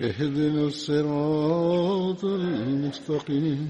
اهدنا 0.00 0.64
الصراط 0.66 2.24
المستقيم 2.24 3.68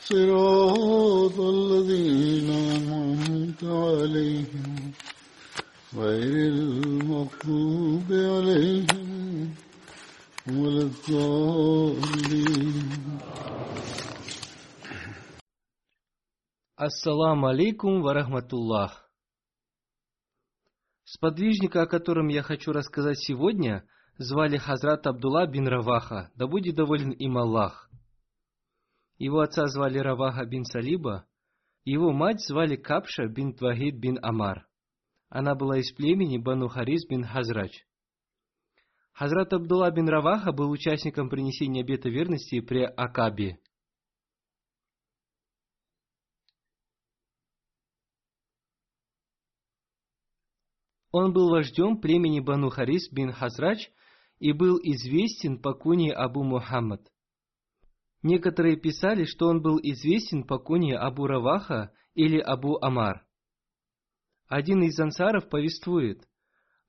صراط 0.00 1.40
الذين 1.40 2.50
أنعمت 2.50 3.64
عليهم 3.64 4.92
غير 5.94 6.52
المغضوب 6.52 8.08
عليهم 8.12 9.54
ولا 10.48 10.82
الضالين 10.82 12.76
Ассаламу 16.78 17.46
алейкум 17.48 18.02
варахматуллах. 18.02 19.10
Сподвижника, 21.04 21.80
о 21.82 21.86
котором 21.86 22.28
я 22.28 22.42
хочу 22.42 22.70
рассказать 22.70 23.18
сегодня, 23.18 23.88
звали 24.17 24.57
Хазрат 24.57 25.07
Абдулла 25.07 25.47
бин 25.47 25.67
Раваха, 25.67 26.31
да 26.35 26.47
будет 26.47 26.75
доволен 26.75 27.11
им 27.11 27.37
Аллах. 27.37 27.89
Его 29.17 29.39
отца 29.39 29.67
звали 29.67 29.99
Раваха 29.99 30.45
бин 30.45 30.65
Салиба, 30.65 31.25
его 31.85 32.11
мать 32.11 32.41
звали 32.41 32.75
Капша 32.75 33.27
бин 33.27 33.53
Твахид 33.53 33.95
бин 33.95 34.19
Амар. 34.21 34.67
Она 35.29 35.55
была 35.55 35.77
из 35.77 35.91
племени 35.93 36.37
Бану 36.37 36.67
Харис 36.67 37.07
бин 37.07 37.23
Хазрач. 37.23 37.85
Хазрат 39.13 39.53
Абдулла 39.53 39.91
бин 39.91 40.09
Раваха 40.09 40.51
был 40.51 40.69
участником 40.69 41.29
принесения 41.29 41.83
обета 41.83 42.09
верности 42.09 42.59
при 42.59 42.83
Акабе. 42.83 43.59
Он 51.11 51.33
был 51.33 51.49
вождем 51.49 51.99
племени 51.99 52.39
Бану 52.39 52.69
Харис 52.69 53.11
бин 53.11 53.31
Хазрач 53.31 53.89
и 54.39 54.53
был 54.53 54.77
известен 54.81 55.61
по 55.61 55.73
куне 55.73 56.13
Абу 56.13 56.43
Мухаммад. 56.43 57.01
Некоторые 58.23 58.77
писали, 58.77 59.25
что 59.25 59.47
он 59.47 59.61
был 59.61 59.79
известен 59.81 60.43
по 60.43 60.57
куне 60.59 60.97
Абу 60.97 61.27
Раваха 61.27 61.91
или 62.13 62.37
Абу 62.37 62.77
Амар. 62.81 63.25
Один 64.47 64.83
из 64.83 64.99
ансаров 64.99 65.49
повествует, 65.49 66.27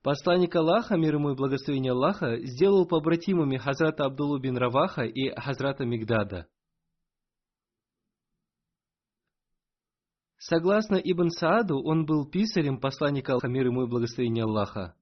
Посланник 0.02 0.56
Аллаха, 0.56 0.96
мир 0.96 1.14
ему 1.14 1.30
и 1.30 1.36
благословение 1.36 1.92
Аллаха, 1.92 2.36
сделал 2.44 2.86
побратимами 2.86 3.56
Хазрата 3.56 4.04
Абдуллу 4.04 4.40
бин 4.40 4.56
Раваха 4.56 5.04
и 5.04 5.30
Хазрата 5.38 5.84
Мигдада. 5.84 6.48
Согласно 10.44 10.96
Ибн 10.96 11.28
Сааду, 11.28 11.80
он 11.80 12.04
был 12.04 12.28
писарем 12.28 12.80
посланника 12.80 13.34
Аллаха, 13.34 13.46
мир 13.46 13.66
ему 13.66 13.84
и 13.84 13.88
благословение 13.88 14.42
Аллаха. 14.42 14.96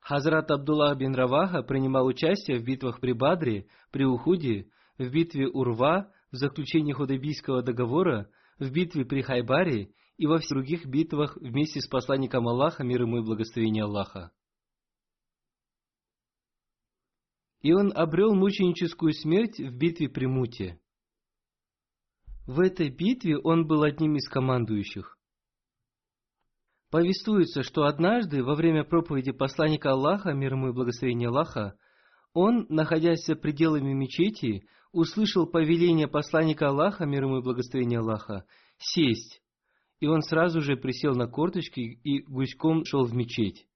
Хазрат 0.00 0.50
Абдуллах 0.50 0.98
бин 0.98 1.14
Раваха 1.14 1.62
принимал 1.62 2.06
участие 2.06 2.58
в 2.58 2.64
битвах 2.64 2.98
при 3.00 3.12
Бадре, 3.12 3.68
при 3.92 4.04
Ухуде, 4.04 4.68
в 4.98 5.08
битве 5.12 5.46
Урва, 5.46 6.12
в 6.32 6.36
заключении 6.36 6.92
Худайбийского 6.92 7.62
договора, 7.62 8.28
в 8.58 8.72
битве 8.72 9.04
при 9.04 9.22
Хайбаре 9.22 9.92
и 10.16 10.26
во 10.26 10.38
всех 10.38 10.50
других 10.50 10.86
битвах 10.86 11.36
вместе 11.36 11.80
с 11.80 11.86
посланником 11.86 12.48
Аллаха, 12.48 12.82
мир 12.82 13.02
ему 13.02 13.18
и 13.18 13.24
благословение 13.24 13.84
Аллаха. 13.84 14.32
И 17.60 17.72
он 17.72 17.92
обрел 17.94 18.34
мученическую 18.34 19.12
смерть 19.12 19.60
в 19.60 19.70
битве 19.70 20.08
при 20.08 20.26
Муте. 20.26 20.80
В 22.48 22.60
этой 22.60 22.88
битве 22.88 23.36
он 23.36 23.66
был 23.66 23.82
одним 23.82 24.16
из 24.16 24.26
командующих. 24.26 25.18
Повествуется, 26.90 27.62
что 27.62 27.84
однажды, 27.84 28.42
во 28.42 28.54
время 28.54 28.84
проповеди 28.84 29.32
посланника 29.32 29.90
Аллаха, 29.90 30.32
мир 30.32 30.54
ему 30.54 30.70
и 30.70 30.72
благословение 30.72 31.28
Аллаха, 31.28 31.76
он, 32.32 32.64
находясь 32.70 33.26
за 33.26 33.36
пределами 33.36 33.92
мечети, 33.92 34.66
услышал 34.92 35.46
повеление 35.46 36.08
посланника 36.08 36.68
Аллаха, 36.68 37.04
мир 37.04 37.24
ему 37.24 37.40
и 37.40 37.42
благословение 37.42 37.98
Аллаха, 37.98 38.46
сесть, 38.78 39.42
и 40.00 40.06
он 40.06 40.22
сразу 40.22 40.62
же 40.62 40.78
присел 40.78 41.14
на 41.14 41.26
корточки 41.26 41.80
и 41.80 42.22
гуськом 42.22 42.86
шел 42.86 43.04
в 43.04 43.12
мечеть. 43.12 43.68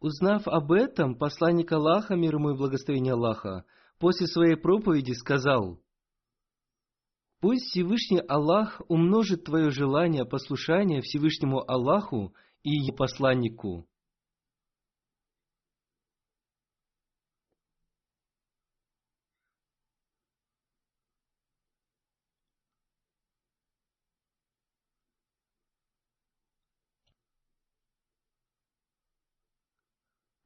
Узнав 0.00 0.46
об 0.48 0.70
этом, 0.72 1.16
посланник 1.16 1.72
Аллаха, 1.72 2.14
мир 2.14 2.34
ему 2.34 2.50
и 2.50 2.58
благословение 2.58 3.14
Аллаха, 3.14 3.64
после 3.98 4.26
своей 4.26 4.56
проповеди 4.56 5.12
сказал, 5.12 5.80
«Пусть 7.40 7.66
Всевышний 7.66 8.20
Аллах 8.20 8.80
умножит 8.88 9.44
твое 9.44 9.70
желание 9.70 10.24
послушания 10.24 11.02
Всевышнему 11.02 11.62
Аллаху 11.70 12.34
и 12.62 12.70
его 12.70 12.96
посланнику». 12.96 13.86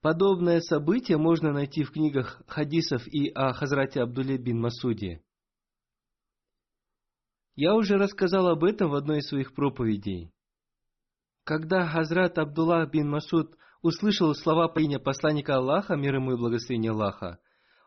Подобное 0.03 0.61
событие 0.61 1.19
можно 1.19 1.53
найти 1.53 1.85
в 1.85 1.93
книгах 1.93 2.43
хадисов 2.47 3.07
и 3.07 3.29
о 3.29 3.53
Хазрате 3.53 4.01
Абдуле 4.01 4.39
бин 4.39 4.59
Масуде. 4.59 5.23
Я 7.63 7.75
уже 7.75 7.99
рассказал 7.99 8.49
об 8.49 8.65
этом 8.65 8.89
в 8.89 8.95
одной 8.95 9.19
из 9.19 9.29
своих 9.29 9.53
проповедей. 9.53 10.33
Когда 11.45 11.87
Хазрат 11.87 12.39
Абдулла 12.39 12.87
бин 12.87 13.11
Масуд 13.11 13.55
услышал 13.83 14.35
слова 14.35 14.69
поиня 14.69 14.99
посланника 14.99 15.57
Аллаха, 15.57 15.95
мир 15.95 16.15
ему 16.15 16.33
и 16.33 16.39
благословение 16.39 16.93
Аллаха, 16.93 17.39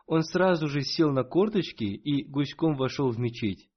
он 0.06 0.22
сразу 0.22 0.68
же 0.68 0.82
сел 0.82 1.10
на 1.10 1.24
корточки 1.24 1.82
и 1.82 2.22
гуськом 2.22 2.76
вошел 2.76 3.10
в 3.10 3.18
мечеть. 3.18 3.68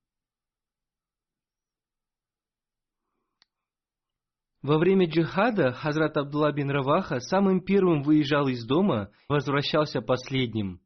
Во 4.61 4.77
время 4.77 5.09
джихада 5.09 5.71
Хазрат 5.71 6.15
Абдулла 6.15 6.51
бин 6.51 6.69
Раваха 6.69 7.19
самым 7.21 7.59
первым 7.59 8.03
выезжал 8.03 8.47
из 8.47 8.63
дома, 8.67 9.09
возвращался 9.29 10.01
последним. 10.01 10.79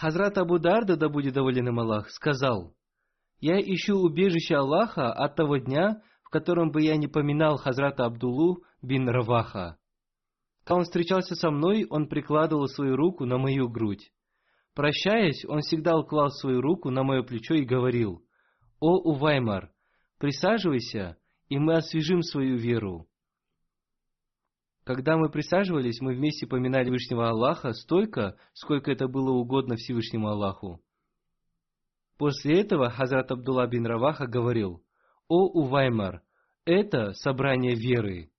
Хазрат 0.00 0.38
Абу 0.38 0.58
Дарда, 0.58 0.96
да 0.96 1.10
будет 1.10 1.34
доволен 1.34 1.68
им 1.68 1.78
Аллах, 1.78 2.08
сказал, 2.08 2.74
«Я 3.38 3.60
ищу 3.60 3.98
убежище 3.98 4.56
Аллаха 4.56 5.12
от 5.12 5.36
того 5.36 5.58
дня, 5.58 6.00
в 6.22 6.30
котором 6.30 6.70
бы 6.70 6.80
я 6.80 6.96
не 6.96 7.06
поминал 7.06 7.58
Хазрата 7.58 8.06
Абдуллу 8.06 8.64
бин 8.80 9.10
Раваха. 9.10 9.76
Когда 10.64 10.78
он 10.78 10.84
встречался 10.84 11.34
со 11.34 11.50
мной, 11.50 11.86
он 11.90 12.08
прикладывал 12.08 12.66
свою 12.66 12.96
руку 12.96 13.26
на 13.26 13.36
мою 13.36 13.68
грудь. 13.68 14.10
Прощаясь, 14.74 15.44
он 15.44 15.60
всегда 15.60 15.98
уклал 15.98 16.30
свою 16.30 16.62
руку 16.62 16.88
на 16.88 17.02
мое 17.02 17.22
плечо 17.22 17.52
и 17.52 17.66
говорил, 17.66 18.24
«О, 18.80 18.96
Уваймар, 18.96 19.70
присаживайся, 20.16 21.18
и 21.50 21.58
мы 21.58 21.74
освежим 21.74 22.22
свою 22.22 22.56
веру». 22.56 23.09
Когда 24.92 25.16
мы 25.16 25.30
присаживались, 25.30 26.00
мы 26.00 26.16
вместе 26.16 26.48
поминали 26.48 26.86
Всевышнего 26.86 27.28
Аллаха 27.28 27.74
столько, 27.74 28.36
сколько 28.54 28.90
это 28.90 29.06
было 29.06 29.30
угодно 29.30 29.76
Всевышнему 29.76 30.26
Аллаху. 30.26 30.80
После 32.18 32.62
этого 32.62 32.90
Хазрат 32.90 33.30
Абдулла 33.30 33.68
бин 33.68 33.86
Раваха 33.86 34.26
говорил, 34.26 34.82
«О, 35.28 35.46
Уваймар, 35.46 36.22
это 36.64 37.12
собрание 37.12 37.76
веры». 37.76 38.32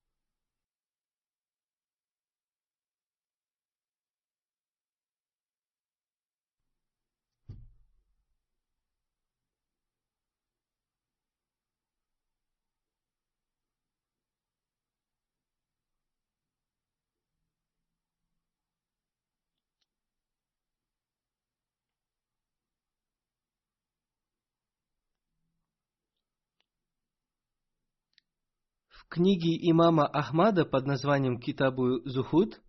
Книге 29.12 29.58
имама 29.70 30.08
Ахмада 30.08 30.64
под 30.64 30.86
названием 30.86 31.38
Китабу 31.38 32.00
Зухуд 32.06 32.62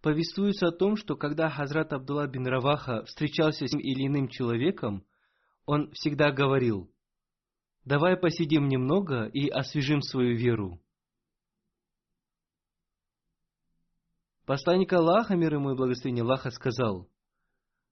повествуется 0.00 0.68
о 0.68 0.72
том, 0.72 0.96
что 0.96 1.14
когда 1.14 1.50
Хазрат 1.50 1.92
Абдулла 1.92 2.26
бин 2.26 2.46
Раваха 2.46 3.04
встречался 3.04 3.66
с 3.66 3.70
тем 3.70 3.80
или 3.80 4.06
иным 4.06 4.28
человеком, 4.28 5.04
он 5.66 5.90
всегда 5.92 6.32
говорил, 6.32 6.90
«Давай 7.84 8.16
посидим 8.16 8.68
немного 8.68 9.26
и 9.26 9.48
освежим 9.48 10.00
свою 10.00 10.34
веру». 10.36 10.80
Посланник 14.46 14.92
Аллаха, 14.94 15.36
мир 15.36 15.54
ему 15.54 15.72
и 15.72 15.76
благословение 15.76 16.22
Аллаха, 16.22 16.50
сказал, 16.50 17.10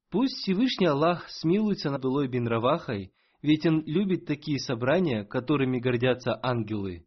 «Пусть 0.09 0.37
Всевышний 0.39 0.87
Аллах 0.87 1.29
смилуется 1.29 1.91
над 1.91 1.97
Абдулой 1.97 2.29
бин 2.29 2.47
Равахой, 2.47 3.13
ведь 3.43 3.67
он 3.67 3.83
любит 3.85 4.25
такие 4.25 4.59
собрания, 4.59 5.25
которыми 5.25 5.79
гордятся 5.79 6.39
ангелы». 6.43 7.07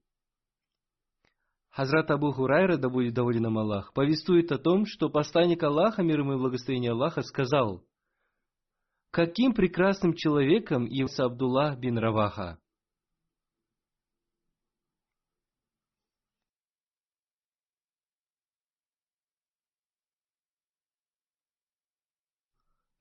Хазрат 1.75 2.09
Абу 2.09 2.31
Хурайра, 2.31 2.77
да 2.77 2.87
будет 2.87 3.13
доволен 3.13 3.41
нам 3.41 3.57
Аллах, 3.57 3.91
повествует 3.91 4.49
о 4.53 4.57
том, 4.57 4.85
что 4.85 5.09
посланник 5.09 5.61
Аллаха, 5.61 6.03
мир 6.03 6.21
ему 6.21 6.35
и 6.35 6.37
благословение 6.37 6.91
Аллаха, 6.91 7.21
сказал, 7.21 7.83
«Каким 9.11 9.53
прекрасным 9.53 10.13
человеком 10.13 10.85
явился 10.85 11.25
Абдуллах 11.25 11.77
бин 11.77 11.97
Раваха!» 11.97 12.59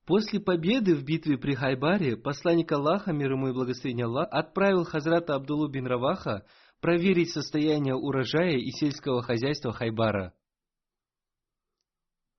После 0.05 0.41
победы 0.41 0.95
в 0.95 1.05
битве 1.05 1.37
при 1.37 1.55
Хайбаре 1.55 2.17
посланник 2.17 2.73
Аллаха, 2.73 3.13
мир 3.13 3.31
ему 3.31 3.47
и 3.47 3.53
благословение 3.53 4.05
Аллаха, 4.05 4.31
отправил 4.31 4.83
Хазрата 4.83 5.33
Абдуллу 5.33 5.69
бин 5.69 5.87
Раваха 5.87 6.45
проверить 6.85 7.31
состояние 7.31 7.95
урожая 7.95 8.57
и 8.57 8.69
сельского 8.69 9.23
хозяйства 9.23 9.73
Хайбара. 9.73 10.35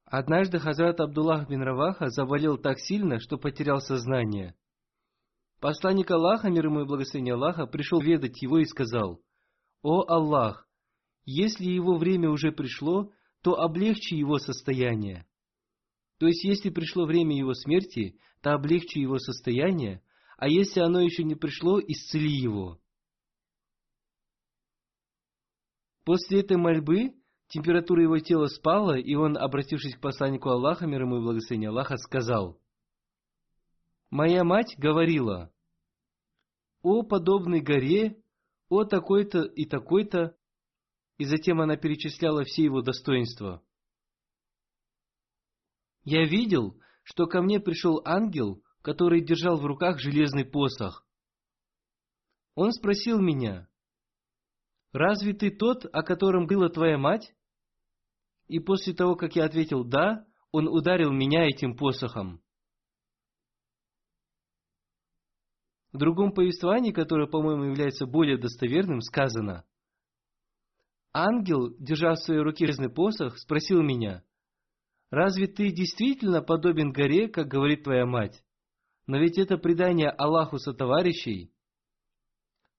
Однажды 0.04 0.60
Хазрат 0.60 1.00
Абдуллах 1.00 1.48
бин 1.48 1.62
Раваха 1.62 2.10
заболел 2.10 2.56
так 2.56 2.78
сильно, 2.78 3.18
что 3.18 3.38
потерял 3.38 3.80
сознание. 3.80 4.54
Посланник 5.58 6.12
Аллаха, 6.12 6.48
мир 6.48 6.66
ему 6.66 6.82
и 6.82 6.86
благословение 6.86 7.34
Аллаха, 7.34 7.66
пришел 7.66 8.00
ведать 8.00 8.40
его 8.40 8.58
и 8.58 8.66
сказал, 8.66 9.20
«О 9.82 10.04
Аллах, 10.06 10.68
если 11.24 11.64
его 11.64 11.98
время 11.98 12.30
уже 12.30 12.52
пришло, 12.52 13.10
то 13.42 13.58
облегчи 13.58 14.14
его 14.14 14.38
состояние». 14.38 15.26
То 16.18 16.28
есть, 16.28 16.44
если 16.44 16.70
пришло 16.70 17.04
время 17.04 17.36
его 17.36 17.52
смерти, 17.52 18.16
то 18.42 18.52
облегчи 18.52 19.00
его 19.00 19.18
состояние, 19.18 20.04
а 20.38 20.48
если 20.48 20.78
оно 20.78 21.00
еще 21.00 21.24
не 21.24 21.34
пришло, 21.34 21.80
исцели 21.80 22.30
его. 22.30 22.78
После 26.06 26.38
этой 26.38 26.56
мольбы 26.56 27.16
температура 27.48 28.00
его 28.00 28.20
тела 28.20 28.46
спала, 28.46 28.96
и 28.96 29.16
он, 29.16 29.36
обратившись 29.36 29.96
к 29.96 30.00
посланнику 30.00 30.48
Аллаха, 30.48 30.86
мир 30.86 31.02
ему 31.02 31.16
и 31.16 31.20
благословение 31.20 31.70
Аллаха, 31.70 31.96
сказал, 31.96 32.60
«Моя 34.08 34.44
мать 34.44 34.76
говорила, 34.78 35.52
о 36.82 37.02
подобной 37.02 37.60
горе, 37.60 38.22
о 38.68 38.84
такой-то 38.84 39.42
и 39.42 39.64
такой-то, 39.64 40.36
и 41.18 41.24
затем 41.24 41.60
она 41.60 41.76
перечисляла 41.76 42.44
все 42.44 42.62
его 42.62 42.82
достоинства. 42.82 43.60
Я 46.04 46.24
видел, 46.24 46.80
что 47.02 47.26
ко 47.26 47.42
мне 47.42 47.58
пришел 47.58 48.00
ангел, 48.04 48.62
который 48.80 49.24
держал 49.24 49.56
в 49.56 49.66
руках 49.66 49.98
железный 49.98 50.44
посох. 50.44 51.04
Он 52.54 52.70
спросил 52.70 53.20
меня, 53.20 53.68
«Разве 54.92 55.34
ты 55.34 55.50
тот, 55.50 55.84
о 55.92 56.02
котором 56.02 56.46
была 56.46 56.68
твоя 56.68 56.98
мать?» 56.98 57.34
И 58.48 58.60
после 58.60 58.94
того, 58.94 59.16
как 59.16 59.36
я 59.36 59.44
ответил 59.44 59.84
«да», 59.84 60.26
он 60.52 60.68
ударил 60.68 61.12
меня 61.12 61.46
этим 61.46 61.76
посохом. 61.76 62.40
В 65.92 65.98
другом 65.98 66.32
повествовании, 66.32 66.92
которое, 66.92 67.26
по-моему, 67.26 67.64
является 67.64 68.06
более 68.06 68.38
достоверным, 68.38 69.00
сказано 69.00 69.64
«Ангел, 71.12 71.74
держа 71.78 72.14
в 72.14 72.18
своей 72.18 72.40
руке 72.40 72.66
железный 72.66 72.90
посох, 72.90 73.38
спросил 73.38 73.80
меня, 73.82 74.22
«Разве 75.10 75.46
ты 75.46 75.70
действительно 75.70 76.42
подобен 76.42 76.92
горе, 76.92 77.28
как 77.28 77.48
говорит 77.48 77.84
твоя 77.84 78.04
мать? 78.04 78.44
Но 79.06 79.18
ведь 79.18 79.38
это 79.38 79.56
предание 79.56 80.10
Аллаху 80.10 80.58
сотоварищей». 80.58 81.52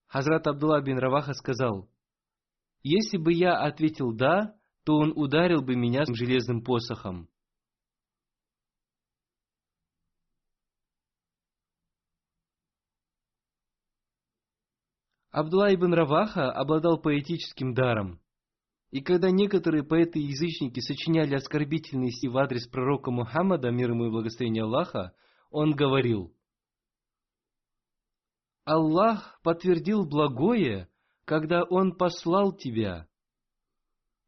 Хазрат 0.06 0.46
Абдулла 0.46 0.80
бин 0.80 0.98
Раваха 0.98 1.34
сказал, 1.34 1.90
если 2.82 3.16
бы 3.16 3.32
я 3.32 3.58
ответил 3.58 4.12
«да», 4.12 4.54
то 4.84 4.96
он 4.96 5.12
ударил 5.14 5.60
бы 5.60 5.76
меня 5.76 6.04
железным 6.06 6.62
посохом. 6.62 7.28
Абдулла 15.30 15.74
ибн 15.74 15.92
Раваха 15.92 16.50
обладал 16.50 17.00
поэтическим 17.00 17.74
даром. 17.74 18.20
И 18.90 19.02
когда 19.02 19.30
некоторые 19.30 19.84
поэты-язычники 19.84 20.80
сочиняли 20.80 21.34
оскорбительные 21.34 22.10
стихи 22.10 22.28
в 22.28 22.38
адрес 22.38 22.66
пророка 22.66 23.10
Мухаммада, 23.10 23.70
мир 23.70 23.90
ему 23.90 24.06
и 24.06 24.10
благословение 24.10 24.64
Аллаха, 24.64 25.14
он 25.50 25.72
говорил, 25.72 26.34
«Аллах 28.64 29.38
подтвердил 29.42 30.06
благое, 30.06 30.88
когда 31.28 31.62
Он 31.64 31.92
послал 31.92 32.56
тебя, 32.56 33.06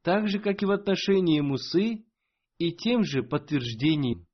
так 0.03 0.29
же, 0.29 0.39
как 0.39 0.63
и 0.63 0.67
в 0.67 0.71
отношении 0.71 1.41
Мусы, 1.41 2.05
и 2.59 2.73
тем 2.73 3.05
же 3.05 3.23
подтверждением. 3.23 4.27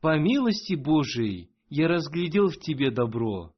По 0.00 0.18
милости 0.18 0.74
Божией 0.74 1.52
я 1.68 1.86
разглядел 1.86 2.48
в 2.48 2.58
тебе 2.58 2.90
добро, 2.90 3.54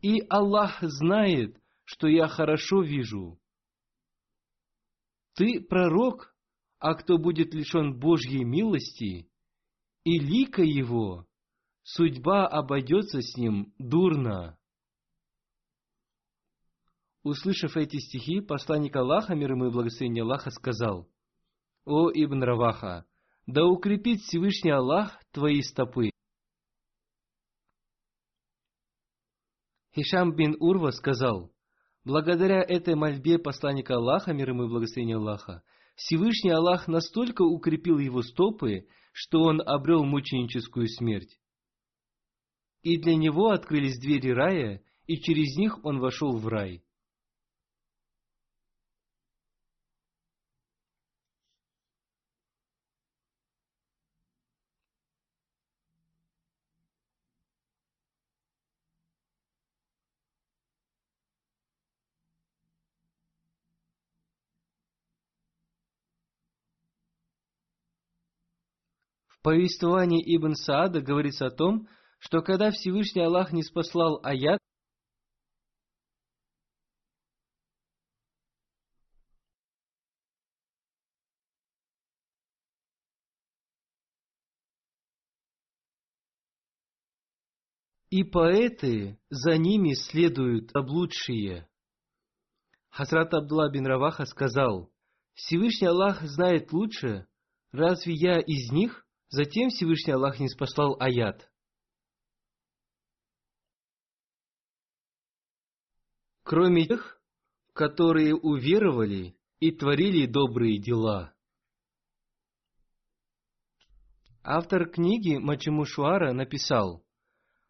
и 0.00 0.22
Аллах 0.30 0.78
знает, 0.80 1.60
что 1.84 2.08
я 2.08 2.28
хорошо 2.28 2.80
вижу. 2.80 3.38
Ты 5.34 5.60
пророк, 5.60 6.34
а 6.78 6.94
кто 6.94 7.18
будет 7.18 7.52
лишен 7.52 7.98
Божьей 7.98 8.44
милости 8.44 9.28
и 10.04 10.18
лика 10.18 10.62
его, 10.62 11.26
судьба 11.82 12.46
обойдется 12.46 13.20
с 13.20 13.36
ним 13.36 13.74
дурно. 13.78 14.58
Услышав 17.24 17.78
эти 17.78 17.96
стихи, 17.96 18.42
посланник 18.42 18.94
Аллаха, 18.96 19.34
мир 19.34 19.52
ему 19.52 19.66
и 19.66 19.70
благословение 19.70 20.24
Аллаха, 20.24 20.50
сказал, 20.50 21.08
«О 21.86 22.10
Ибн 22.10 22.42
Раваха, 22.42 23.06
да 23.46 23.64
укрепит 23.64 24.20
Всевышний 24.20 24.70
Аллах 24.70 25.18
твои 25.32 25.62
стопы». 25.62 26.10
Хишам 29.96 30.36
бин 30.36 30.54
Урва 30.60 30.90
сказал, 30.90 31.50
благодаря 32.04 32.60
этой 32.60 32.94
мольбе 32.94 33.38
посланника 33.38 33.94
Аллаха, 33.94 34.34
мир 34.34 34.50
ему 34.50 34.64
и 34.64 34.68
благословение 34.68 35.16
Аллаха, 35.16 35.62
Всевышний 35.96 36.50
Аллах 36.50 36.88
настолько 36.88 37.40
укрепил 37.40 37.98
его 37.98 38.20
стопы, 38.20 38.86
что 39.12 39.44
он 39.44 39.62
обрел 39.62 40.04
мученическую 40.04 40.88
смерть. 40.88 41.38
И 42.82 43.00
для 43.00 43.16
него 43.16 43.48
открылись 43.48 43.98
двери 43.98 44.28
рая, 44.28 44.84
и 45.06 45.16
через 45.16 45.56
них 45.56 45.82
он 45.86 46.00
вошел 46.00 46.36
в 46.36 46.46
рай. 46.48 46.83
Повествовании 69.44 70.24
Ибн 70.36 70.54
Саада 70.54 71.02
говорится 71.02 71.46
о 71.46 71.50
том, 71.50 71.86
что 72.18 72.40
когда 72.40 72.70
Всевышний 72.70 73.22
Аллах 73.22 73.52
не 73.52 73.62
спаслал 73.62 74.18
аят, 74.24 74.58
и 88.08 88.24
поэты 88.24 89.18
за 89.28 89.58
ними 89.58 89.92
следуют 89.92 90.70
облудшие. 90.74 91.68
Хазрат 92.88 93.34
Абдулла 93.34 93.70
бин 93.70 93.86
Раваха 93.86 94.24
сказал, 94.24 94.90
Всевышний 95.34 95.88
Аллах 95.88 96.22
знает 96.22 96.72
лучше, 96.72 97.26
разве 97.72 98.14
я 98.14 98.38
из 98.38 98.70
них? 98.72 99.03
Затем 99.28 99.70
Всевышний 99.70 100.12
Аллах 100.12 100.38
не 100.38 100.48
спаслал 100.48 100.96
аят. 101.00 101.50
Кроме 106.42 106.86
тех, 106.86 107.20
которые 107.72 108.34
уверовали 108.34 109.36
и 109.60 109.72
творили 109.72 110.26
добрые 110.26 110.78
дела. 110.78 111.34
Автор 114.42 114.88
книги 114.90 115.38
Мачемушуара 115.38 116.32
написал, 116.32 117.04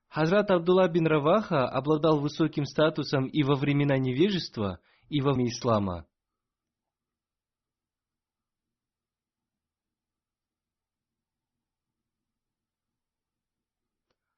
Хазрат 0.09 0.51
Абдулла 0.51 0.89
бин 0.89 1.07
Раваха 1.07 1.69
обладал 1.69 2.21
высоким 2.21 2.67
статусом 2.67 3.27
и 3.27 3.43
во 3.43 3.55
времена 3.57 3.97
невежества, 3.97 4.81
и 5.09 5.21
во 5.21 5.33
время 5.33 5.51
ислама. 5.51 6.07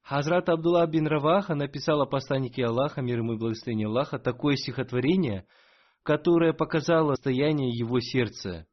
Хазрат 0.09 0.49
Абдулла 0.49 0.87
бин 0.87 1.09
Раваха 1.09 1.57
написал 1.57 2.01
о 2.01 2.07
посланнике 2.07 2.65
Аллаха, 2.65 3.03
мир 3.03 3.19
ему 3.19 3.33
и 3.33 3.39
благословение 3.39 3.89
Аллаха, 3.89 4.21
такое 4.21 4.55
стихотворение, 4.55 5.47
которое 6.05 6.53
показало 6.53 7.17
состояние 7.17 7.77
его 7.77 7.99
сердца. 7.99 8.69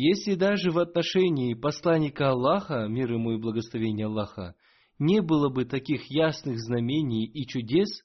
Если 0.00 0.36
даже 0.36 0.70
в 0.70 0.78
отношении 0.78 1.54
посланника 1.54 2.30
Аллаха, 2.30 2.86
мир 2.86 3.10
ему 3.14 3.32
и 3.32 3.36
благословение 3.36 4.06
Аллаха, 4.06 4.54
не 5.00 5.20
было 5.20 5.48
бы 5.48 5.64
таких 5.64 6.04
ясных 6.08 6.60
знамений 6.60 7.24
и 7.24 7.44
чудес, 7.48 8.04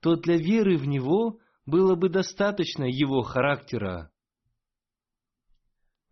то 0.00 0.14
для 0.14 0.36
веры 0.36 0.76
в 0.78 0.86
него 0.86 1.40
было 1.66 1.96
бы 1.96 2.10
достаточно 2.10 2.84
его 2.84 3.22
характера. 3.22 4.12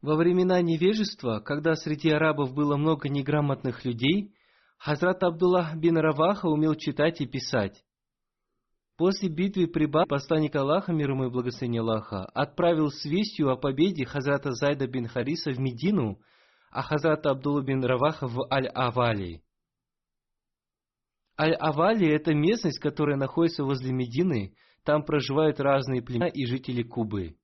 Во 0.03 0.17
времена 0.17 0.61
невежества, 0.63 1.39
когда 1.39 1.77
среди 1.77 2.11
арабов 2.11 2.53
было 2.53 2.77
много 2.77 3.09
неграмотных 3.09 3.85
людей, 3.85 4.35
Хазрат 4.79 5.23
Абдуллах 5.23 5.77
бин 5.77 5.97
Раваха 5.97 6.47
умел 6.47 6.75
читать 6.75 7.21
и 7.21 7.27
писать. 7.27 7.84
После 8.97 9.29
битвы 9.29 9.67
при 9.67 9.87
Ба 9.87 10.05
посланник 10.07 10.55
Аллаха, 10.55 10.93
мир 10.93 11.11
ему 11.11 11.25
и 11.25 11.31
благословение 11.31 11.81
Аллаха, 11.81 12.27
отправил 12.27 12.91
с 12.91 13.05
вестью 13.05 13.51
о 13.51 13.57
победе 13.57 14.05
Хазрата 14.05 14.53
Зайда 14.53 14.87
бин 14.87 15.09
Хариса 15.09 15.51
в 15.51 15.59
Медину, 15.59 16.21
а 16.71 16.83
Хазрата 16.83 17.31
Абдулла 17.31 17.63
бин 17.63 17.85
Раваха 17.85 18.29
в 18.29 18.47
Аль-Авали. 18.53 19.43
Аль-Авали– 21.37 22.07
это 22.15 22.35
местность, 22.35 22.79
которая 22.79 23.17
находится 23.17 23.65
возле 23.65 23.93
Медины, 23.93 24.55
там 24.85 25.03
проживают 25.03 25.59
разные 25.59 26.03
племена 26.03 26.29
и 26.29 26.47
жители 26.47 26.85
Кубы. 26.85 27.37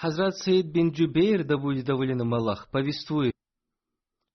Хазрат 0.00 0.36
Саид 0.36 0.66
бин 0.66 0.92
Джубейр, 0.92 1.44
да 1.44 1.58
будет 1.58 1.84
доволен 1.84 2.22
им 2.22 2.32
Аллах, 2.32 2.70
повествует, 2.70 3.32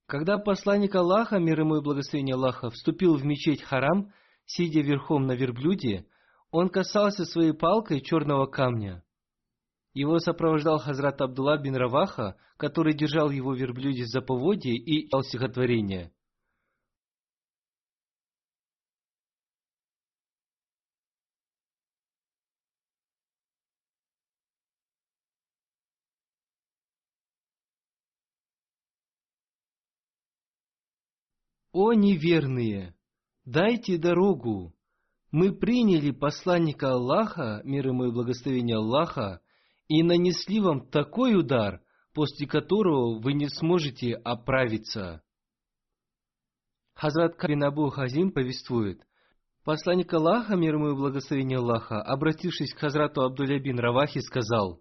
когда 0.07 0.37
посланник 0.37 0.93
Аллаха, 0.93 1.39
мир 1.39 1.61
ему 1.61 1.77
и 1.77 1.81
благословение 1.81 2.35
Аллаха, 2.35 2.69
вступил 2.69 3.15
в 3.15 3.23
мечеть 3.23 3.63
Харам, 3.63 4.11
сидя 4.45 4.81
верхом 4.81 5.25
на 5.25 5.31
верблюде, 5.31 6.05
он 6.51 6.67
касался 6.67 7.23
своей 7.23 7.53
палкой 7.53 8.01
черного 8.01 8.45
камня. 8.45 9.05
Его 9.93 10.19
сопровождал 10.19 10.79
Хазрат 10.79 11.21
Абдулла 11.21 11.57
бин 11.57 11.77
Раваха, 11.77 12.35
который 12.57 12.93
держал 12.93 13.29
его 13.29 13.53
верблюде 13.53 14.03
за 14.05 14.21
поводье 14.21 14.75
и 14.75 15.05
читал 15.05 15.23
стихотворение– 15.23 16.11
«О 31.73 31.93
неверные! 31.93 32.93
Дайте 33.45 33.97
дорогу! 33.97 34.75
Мы 35.31 35.51
приняли 35.51 36.11
посланника 36.11 36.91
Аллаха, 36.91 37.61
мир 37.63 37.87
ему 37.87 38.05
и 38.05 38.11
благословение 38.11 38.77
Аллаха, 38.77 39.41
и 39.87 40.03
нанесли 40.03 40.59
вам 40.59 40.87
такой 40.87 41.35
удар, 41.35 41.81
после 42.13 42.45
которого 42.45 43.19
вы 43.19 43.33
не 43.33 43.49
сможете 43.49 44.13
оправиться». 44.13 45.23
Хазрат 46.93 47.37
Кабин 47.37 47.63
Абу 47.63 47.89
повествует, 47.89 49.01
Посланник 49.63 50.13
Аллаха, 50.13 50.55
мир 50.55 50.75
ему 50.75 50.91
и 50.91 50.95
благословение 50.95 51.57
Аллаха, 51.57 52.03
обратившись 52.03 52.71
к 52.75 52.77
Хазрату 52.77 53.21
Абдулля 53.21 53.59
бин 53.59 53.79
Равахи, 53.79 54.19
сказал, 54.19 54.79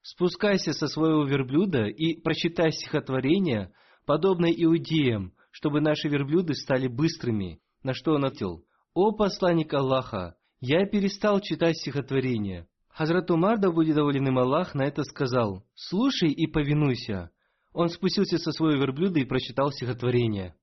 «Спускайся 0.00 0.72
со 0.72 0.88
своего 0.88 1.24
верблюда 1.24 1.84
и 1.84 2.20
прочитай 2.20 2.72
стихотворение, 2.72 3.72
подобное 4.06 4.50
иудеям, 4.50 5.34
чтобы 5.52 5.80
наши 5.80 6.08
верблюды 6.08 6.54
стали 6.54 6.88
быстрыми, 6.88 7.60
на 7.84 7.94
что 7.94 8.14
он 8.14 8.24
ответил, 8.24 8.64
«О 8.94 9.12
посланник 9.12 9.72
Аллаха, 9.72 10.34
я 10.60 10.84
перестал 10.86 11.40
читать 11.40 11.76
стихотворение». 11.76 12.66
Хазрат 12.88 13.30
Умар, 13.30 13.58
да 13.58 13.70
будет 13.70 13.94
доволен 13.94 14.26
им 14.28 14.38
Аллах, 14.38 14.74
на 14.74 14.82
это 14.82 15.02
сказал, 15.04 15.64
«Слушай 15.74 16.30
и 16.30 16.46
повинуйся». 16.46 17.30
Он 17.72 17.88
спустился 17.88 18.36
со 18.36 18.52
своего 18.52 18.82
верблюда 18.82 19.20
и 19.20 19.24
прочитал 19.24 19.70
стихотворение. 19.70 20.54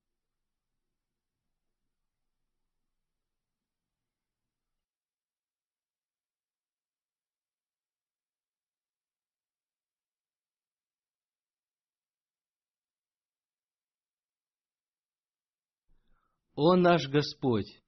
«О 16.62 16.75
наш 16.75 17.08
Господь! 17.08 17.82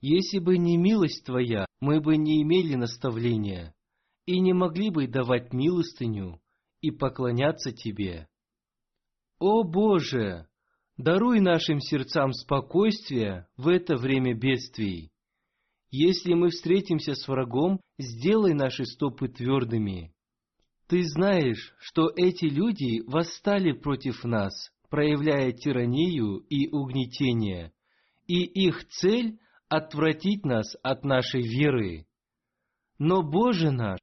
Если 0.00 0.38
бы 0.38 0.56
не 0.56 0.76
милость 0.76 1.24
Твоя, 1.26 1.66
мы 1.80 2.00
бы 2.00 2.16
не 2.16 2.40
имели 2.42 2.76
наставления 2.76 3.74
и 4.26 4.38
не 4.38 4.52
могли 4.52 4.90
бы 4.90 5.08
давать 5.08 5.52
милостыню 5.52 6.40
и 6.80 6.92
поклоняться 6.92 7.72
Тебе. 7.72 8.28
О 9.40 9.64
Боже! 9.64 10.46
Даруй 10.96 11.40
нашим 11.40 11.80
сердцам 11.80 12.32
спокойствие 12.32 13.48
в 13.56 13.66
это 13.66 13.96
время 13.96 14.34
бедствий. 14.34 15.10
Если 15.90 16.34
мы 16.34 16.50
встретимся 16.50 17.16
с 17.16 17.26
врагом, 17.26 17.80
сделай 17.98 18.54
наши 18.54 18.84
стопы 18.84 19.30
твердыми. 19.30 20.14
Ты 20.86 21.02
знаешь, 21.08 21.74
что 21.80 22.12
эти 22.14 22.44
люди 22.44 23.02
восстали 23.04 23.72
против 23.72 24.22
нас, 24.22 24.52
проявляя 24.90 25.50
тиранию 25.50 26.36
и 26.36 26.68
угнетение, 26.70 27.72
и 28.26 28.44
их 28.44 28.86
цель– 28.88 29.38
отвратить 29.68 30.44
нас 30.44 30.76
от 30.82 31.04
нашей 31.04 31.42
веры. 31.42 32.06
Но, 32.98 33.22
Боже 33.22 33.70
наш, 33.70 33.98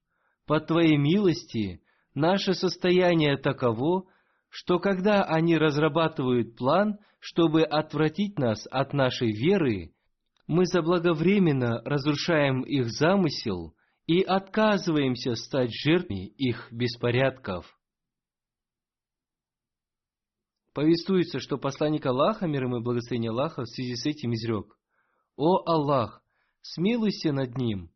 по 0.48 0.60
Твоей 0.60 0.98
милости, 0.98 1.82
наше 2.16 2.54
состояние 2.54 3.38
таково, 3.38 4.06
что 4.50 4.80
когда 4.80 5.24
они 5.24 5.58
разрабатывают 5.58 6.56
план, 6.56 6.98
чтобы 7.20 7.64
отвратить 7.64 8.40
нас 8.40 8.68
от 8.72 8.94
нашей 8.94 9.32
веры, 9.32 9.94
мы 10.48 10.66
заблаговременно 10.66 11.82
разрушаем 11.86 12.64
их 12.64 12.90
замысел 12.90 13.76
и 14.08 14.24
отказываемся 14.24 15.36
стать 15.36 15.72
жертвами 15.72 16.26
их 16.26 16.72
беспорядков. 16.72 17.79
Повествуется, 20.80 21.40
что 21.40 21.58
посланник 21.58 22.06
Аллаха, 22.06 22.48
мир 22.48 22.64
ему 22.64 22.78
и 22.78 22.82
благословение 22.82 23.32
Аллаха, 23.32 23.64
в 23.64 23.68
связи 23.68 23.98
с 23.98 24.06
этим 24.06 24.34
изрек, 24.34 24.78
«О 25.36 25.62
Аллах, 25.66 26.24
смилуйся 26.62 27.34
над 27.34 27.58
ним!» 27.58 27.92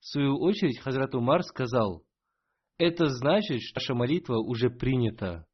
В 0.00 0.08
свою 0.08 0.38
очередь 0.38 0.78
Хазрат 0.78 1.14
Умар 1.14 1.42
сказал, 1.42 2.04
«Это 2.76 3.06
значит, 3.06 3.62
что 3.62 3.80
наша 3.80 3.94
молитва 3.94 4.36
уже 4.40 4.68
принята». 4.68 5.46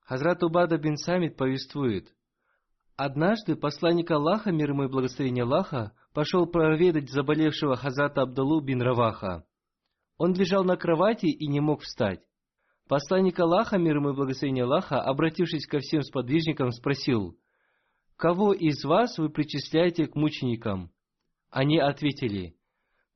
Хазрат 0.00 0.42
Убада 0.42 0.76
бин 0.76 0.98
Самит 0.98 1.38
повествует, 1.38 2.14
Однажды 2.94 3.56
посланник 3.56 4.10
Аллаха, 4.10 4.52
мир 4.52 4.72
ему 4.72 4.82
и 4.84 4.88
благословение 4.88 5.44
Аллаха, 5.44 5.92
пошел 6.12 6.44
проведать 6.46 7.08
заболевшего 7.08 7.76
Хазрата 7.76 8.20
Абдалу 8.20 8.60
бин 8.60 8.82
Раваха. 8.82 9.46
Он 10.18 10.34
лежал 10.34 10.64
на 10.64 10.76
кровати 10.76 11.28
и 11.28 11.46
не 11.46 11.60
мог 11.60 11.80
встать. 11.80 12.20
Посланник 12.92 13.40
Аллаха, 13.40 13.78
мир 13.78 13.96
ему 13.96 14.10
и 14.10 14.14
благословение 14.14 14.64
Аллаха, 14.64 15.00
обратившись 15.00 15.66
ко 15.66 15.78
всем 15.78 16.02
сподвижникам, 16.02 16.70
спросил, 16.72 17.38
«Кого 18.18 18.52
из 18.52 18.84
вас 18.84 19.16
вы 19.16 19.30
причисляете 19.30 20.06
к 20.06 20.14
мученикам?» 20.14 20.90
Они 21.48 21.78
ответили, 21.78 22.54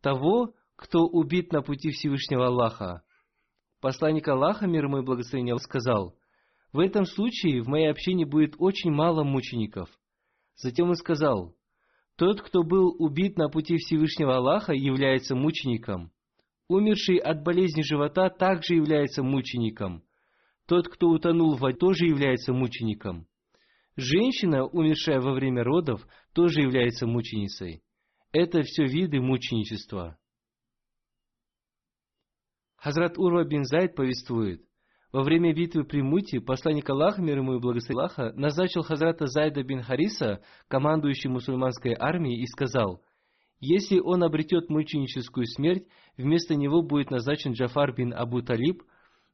того, 0.00 0.54
кто 0.76 1.00
убит 1.00 1.52
на 1.52 1.60
пути 1.60 1.90
Всевышнего 1.90 2.46
Аллаха. 2.46 3.02
Посланник 3.82 4.26
Аллаха, 4.28 4.66
мир 4.66 4.86
ему 4.86 5.00
и 5.00 5.04
благословение, 5.04 5.58
сказал, 5.58 6.16
в 6.72 6.78
этом 6.78 7.04
случае 7.04 7.60
в 7.60 7.68
моей 7.68 7.90
общине 7.90 8.24
будет 8.24 8.54
очень 8.56 8.90
мало 8.90 9.24
мучеников. 9.24 9.90
Затем 10.54 10.88
он 10.88 10.94
сказал, 10.94 11.54
тот, 12.16 12.40
кто 12.40 12.62
был 12.62 12.96
убит 12.98 13.36
на 13.36 13.50
пути 13.50 13.76
Всевышнего 13.76 14.36
Аллаха, 14.36 14.72
является 14.72 15.36
мучеником. 15.36 16.12
Умерший 16.68 17.18
от 17.18 17.42
болезни 17.42 17.82
живота 17.82 18.28
также 18.28 18.74
является 18.74 19.22
мучеником. 19.22 20.02
Тот, 20.66 20.88
кто 20.88 21.08
утонул 21.08 21.54
в 21.54 21.60
воде, 21.60 21.78
тоже 21.78 22.06
является 22.06 22.52
мучеником. 22.52 23.26
Женщина, 23.96 24.64
умершая 24.64 25.20
во 25.20 25.32
время 25.32 25.62
родов, 25.62 26.06
тоже 26.34 26.60
является 26.60 27.06
мученицей. 27.06 27.82
Это 28.32 28.62
все 28.62 28.84
виды 28.84 29.20
мученичества. 29.20 30.18
Хазрат 32.76 33.16
Урва 33.16 33.44
бин 33.44 33.64
Зайд 33.64 33.94
повествует, 33.94 34.66
во 35.12 35.22
время 35.22 35.54
битвы 35.54 35.84
при 35.84 36.02
Муте 36.02 36.40
посланник 36.40 36.90
Аллаха, 36.90 37.22
мир 37.22 37.38
ему 37.38 37.54
и 37.54 37.58
благословение 37.58 38.02
Аллаха, 38.02 38.32
назначил 38.36 38.82
Хазрата 38.82 39.26
Зайда 39.26 39.62
бин 39.62 39.82
Хариса, 39.82 40.42
командующим 40.68 41.32
мусульманской 41.32 41.94
армией, 41.98 42.42
и 42.42 42.46
сказал, 42.46 43.02
если 43.60 44.00
он 44.00 44.22
обретет 44.22 44.68
мученическую 44.68 45.46
смерть, 45.46 45.86
вместо 46.16 46.54
него 46.54 46.82
будет 46.82 47.10
назначен 47.10 47.52
Джафар 47.52 47.94
бин 47.94 48.12
Абу 48.12 48.42
Талиб. 48.42 48.82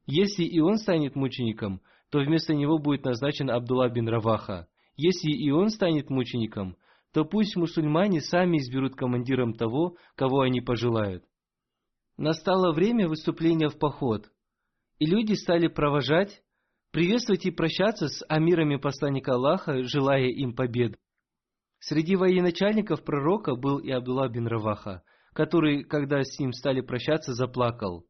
Если 0.05 0.43
и 0.43 0.59
он 0.59 0.77
станет 0.77 1.15
мучеником, 1.15 1.81
то 2.09 2.19
вместо 2.19 2.53
него 2.53 2.77
будет 2.77 3.05
назначен 3.05 3.49
Абдулла 3.49 3.89
бин 3.89 4.07
Раваха. 4.07 4.67
Если 4.95 5.31
и 5.31 5.49
он 5.51 5.69
станет 5.69 6.09
мучеником, 6.09 6.77
то 7.13 7.25
пусть 7.25 7.55
мусульмане 7.55 8.21
сами 8.21 8.57
изберут 8.57 8.95
командиром 8.95 9.53
того, 9.53 9.97
кого 10.15 10.41
они 10.41 10.61
пожелают. 10.61 11.23
Настало 12.17 12.71
время 12.73 13.07
выступления 13.07 13.69
в 13.69 13.77
поход, 13.77 14.31
и 14.99 15.05
люди 15.05 15.33
стали 15.33 15.67
провожать, 15.67 16.43
приветствовать 16.91 17.45
и 17.45 17.51
прощаться 17.51 18.07
с 18.07 18.23
амирами 18.29 18.75
посланника 18.75 19.33
Аллаха, 19.33 19.83
желая 19.83 20.27
им 20.27 20.53
побед. 20.55 20.95
Среди 21.85 22.15
военачальников 22.15 23.03
пророка 23.03 23.55
был 23.55 23.77
и 23.77 23.91
Абдулла 23.91 24.29
бин 24.29 24.47
Раваха, 24.47 25.03
который, 25.33 25.83
когда 25.83 26.23
с 26.23 26.39
ним 26.39 26.53
стали 26.53 26.79
прощаться, 26.79 27.33
заплакал. 27.33 28.05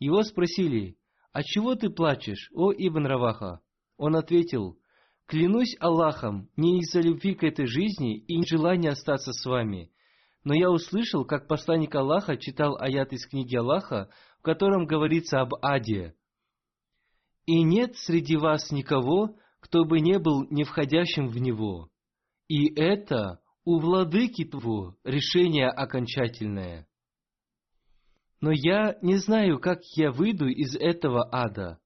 Его 0.00 0.24
спросили, 0.24 0.96
«А 1.32 1.44
чего 1.44 1.76
ты 1.76 1.90
плачешь, 1.90 2.50
о 2.52 2.72
Ибн 2.72 3.06
Раваха?» 3.06 3.60
Он 3.98 4.16
ответил, 4.16 4.80
«Клянусь 5.26 5.76
Аллахом, 5.78 6.50
не 6.56 6.80
из-за 6.80 7.02
любви 7.02 7.36
к 7.36 7.44
этой 7.44 7.66
жизни 7.66 8.18
и 8.18 8.36
не 8.36 8.44
желания 8.44 8.90
остаться 8.90 9.32
с 9.32 9.46
вами, 9.46 9.92
но 10.42 10.52
я 10.52 10.68
услышал, 10.68 11.24
как 11.24 11.46
посланник 11.46 11.94
Аллаха 11.94 12.36
читал 12.36 12.76
аят 12.80 13.12
из 13.12 13.28
книги 13.28 13.54
Аллаха, 13.54 14.10
в 14.40 14.42
котором 14.42 14.86
говорится 14.86 15.40
об 15.40 15.54
аде. 15.62 16.16
«И 17.46 17.62
нет 17.62 17.96
среди 17.96 18.36
вас 18.36 18.72
никого, 18.72 19.36
кто 19.60 19.84
бы 19.84 20.00
не 20.00 20.18
был 20.18 20.44
не 20.50 20.64
входящим 20.64 21.28
в 21.28 21.38
него». 21.38 21.90
И 22.48 22.74
это 22.74 23.40
у 23.64 23.78
владыки 23.78 24.44
твоего 24.44 24.96
решение 25.04 25.68
окончательное. 25.68 26.86
Но 28.40 28.50
я 28.52 28.98
не 29.00 29.16
знаю, 29.16 29.58
как 29.58 29.80
я 29.96 30.12
выйду 30.12 30.46
из 30.48 30.76
этого 30.76 31.26
ада. 31.32 31.80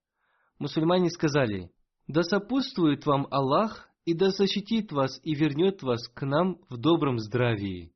Мусульмане 0.58 1.10
сказали, 1.10 1.70
да 2.08 2.22
сопутствует 2.22 3.06
вам 3.06 3.28
Аллах 3.30 3.88
и 4.04 4.14
да 4.14 4.30
защитит 4.30 4.90
вас 4.90 5.20
и 5.22 5.34
вернет 5.34 5.82
вас 5.82 6.08
к 6.08 6.26
нам 6.26 6.58
в 6.68 6.76
добром 6.76 7.18
здравии. 7.18 7.92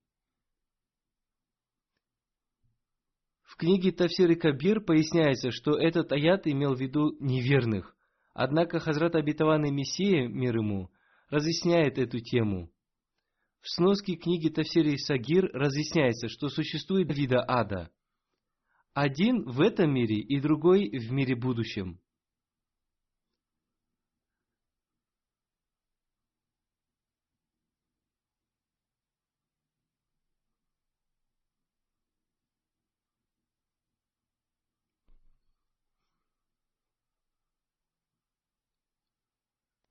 В 3.42 3.56
книге 3.56 3.90
Тафсир 3.92 4.34
Кабир 4.38 4.80
поясняется, 4.80 5.50
что 5.50 5.72
этот 5.72 6.12
аят 6.12 6.46
имел 6.46 6.74
в 6.74 6.80
виду 6.80 7.16
неверных. 7.18 7.96
Однако 8.32 8.78
Хазрат 8.78 9.14
Абитаван 9.14 9.62
Мессия, 9.74 10.28
мир 10.28 10.56
ему, 10.56 10.90
разъясняет 11.32 11.98
эту 11.98 12.20
тему. 12.20 12.70
В 13.62 13.70
сноске 13.70 14.16
книги 14.16 14.50
Тафсири 14.50 14.96
Сагир 14.98 15.46
разъясняется, 15.54 16.28
что 16.28 16.48
существует 16.48 17.10
вида 17.16 17.42
ада. 17.48 17.90
Один 18.92 19.44
в 19.44 19.62
этом 19.62 19.94
мире 19.94 20.16
и 20.20 20.40
другой 20.40 20.90
в 20.90 21.10
мире 21.10 21.34
будущем. 21.34 22.01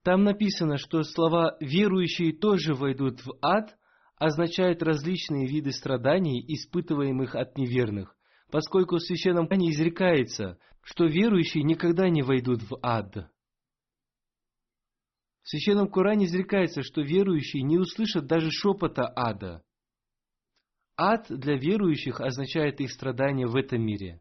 Там 0.04 0.24
написано, 0.24 0.78
что 0.78 1.04
слова 1.04 1.58
«верующие 1.60 2.34
тоже 2.34 2.74
войдут 2.74 3.24
в 3.24 3.34
ад» 3.42 3.78
означают 4.18 4.82
различные 4.84 5.48
виды 5.48 5.72
страданий, 5.72 6.44
испытываемых 6.48 7.36
от 7.36 7.58
неверных, 7.58 8.16
поскольку 8.52 8.98
в 8.98 9.02
Священном 9.02 9.48
Коране 9.48 9.72
изрекается, 9.72 10.58
что 10.82 11.06
верующие 11.06 11.64
никогда 11.64 12.10
не 12.10 12.22
войдут 12.22 12.62
в 12.64 12.78
ад. 12.82 13.30
В 15.44 15.50
Священном 15.50 15.90
Коране 15.90 16.26
изрекается, 16.26 16.82
что 16.84 17.02
верующие 17.02 17.64
не 17.64 17.78
услышат 17.78 18.26
даже 18.26 18.52
шепота 18.52 19.12
ада. 19.16 19.64
Ад 20.98 21.26
для 21.30 21.58
верующих 21.58 22.22
означает 22.22 22.80
их 22.80 22.92
страдания 22.92 23.48
в 23.48 23.56
этом 23.56 23.82
мире 23.84 24.21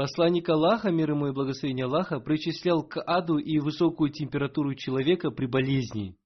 Посланник 0.00 0.48
Аллаха, 0.48 0.90
мир 0.90 1.10
ему 1.10 1.26
и 1.26 1.32
благословение 1.32 1.84
Аллаха, 1.84 2.20
причислял 2.20 2.82
к 2.82 3.02
аду 3.02 3.36
и 3.36 3.58
высокую 3.58 4.10
температуру 4.10 4.74
человека 4.74 5.30
при 5.30 5.44
болезни. 5.44 6.16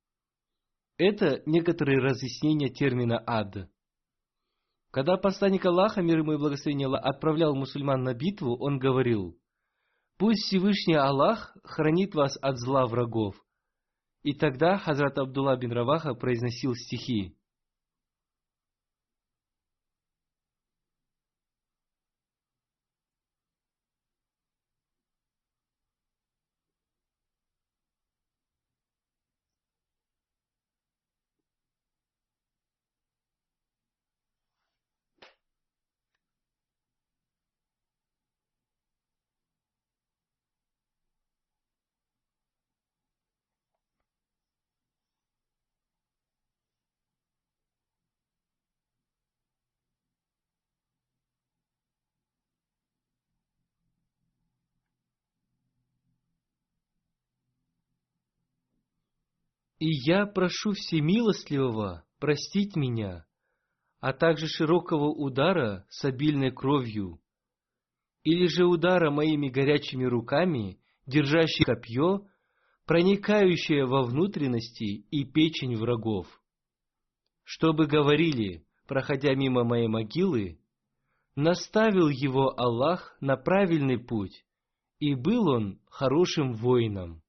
Это 0.96 1.42
некоторые 1.44 1.98
разъяснения 1.98 2.68
термина 2.68 3.20
ад. 3.26 3.68
Когда 4.92 5.16
посланник 5.16 5.66
Аллаха, 5.66 6.02
мир 6.02 6.18
ему 6.20 6.34
и 6.34 6.38
благословение 6.38 6.87
Аллаха, 6.87 7.08
отправлял 7.08 7.56
мусульман 7.56 8.04
на 8.04 8.14
битву, 8.14 8.56
он 8.56 8.78
говорил, 8.78 9.37
«Пусть 10.18 10.44
Всевышний 10.44 10.94
Аллах 10.94 11.56
хранит 11.64 12.14
вас 12.14 12.38
от 12.40 12.56
зла 12.60 12.87
врагов». 12.87 13.34
И 14.22 14.34
тогда 14.34 14.78
Хазрат 14.78 15.18
Абдулла 15.18 15.56
бин 15.56 15.72
Раваха 15.72 16.14
произносил 16.14 16.76
стихи. 16.76 17.34
И 59.84 59.90
я 60.06 60.24
прошу 60.24 60.72
Всемилостливого 60.72 62.06
простить 62.18 62.74
меня, 62.74 63.26
а 64.00 64.14
также 64.14 64.46
широкого 64.46 65.10
удара 65.10 65.84
с 65.90 66.06
обильной 66.06 66.52
кровью, 66.52 67.20
или 68.22 68.46
же 68.46 68.64
удара 68.64 69.10
моими 69.10 69.50
горячими 69.50 70.04
руками, 70.04 70.80
держащий 71.04 71.66
копье, 71.66 72.26
проникающее 72.86 73.84
во 73.84 74.04
внутренности 74.04 75.04
и 75.10 75.24
печень 75.26 75.76
врагов. 75.76 76.28
Чтобы 77.42 77.86
говорили, 77.86 78.64
проходя 78.88 79.34
мимо 79.34 79.64
моей 79.64 79.88
могилы, 79.88 80.58
наставил 81.36 82.08
его 82.08 82.58
Аллах 82.58 83.18
на 83.20 83.36
правильный 83.36 83.98
путь, 83.98 84.46
и 84.98 85.14
был 85.14 85.46
он 85.46 85.78
хорошим 85.90 86.54
воином. 86.54 87.23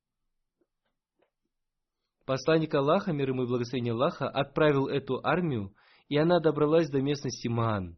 Посланник 2.26 2.74
Аллаха, 2.74 3.14
мир 3.14 3.30
ему 3.30 3.44
и 3.44 3.48
благословение 3.48 3.94
Аллаха, 3.94 4.28
отправил 4.28 4.88
эту 4.88 5.20
армию, 5.24 5.76
и 6.10 6.18
она 6.18 6.40
добралась 6.40 6.90
до 6.90 7.00
местности 7.02 7.48
Маан. 7.48 7.98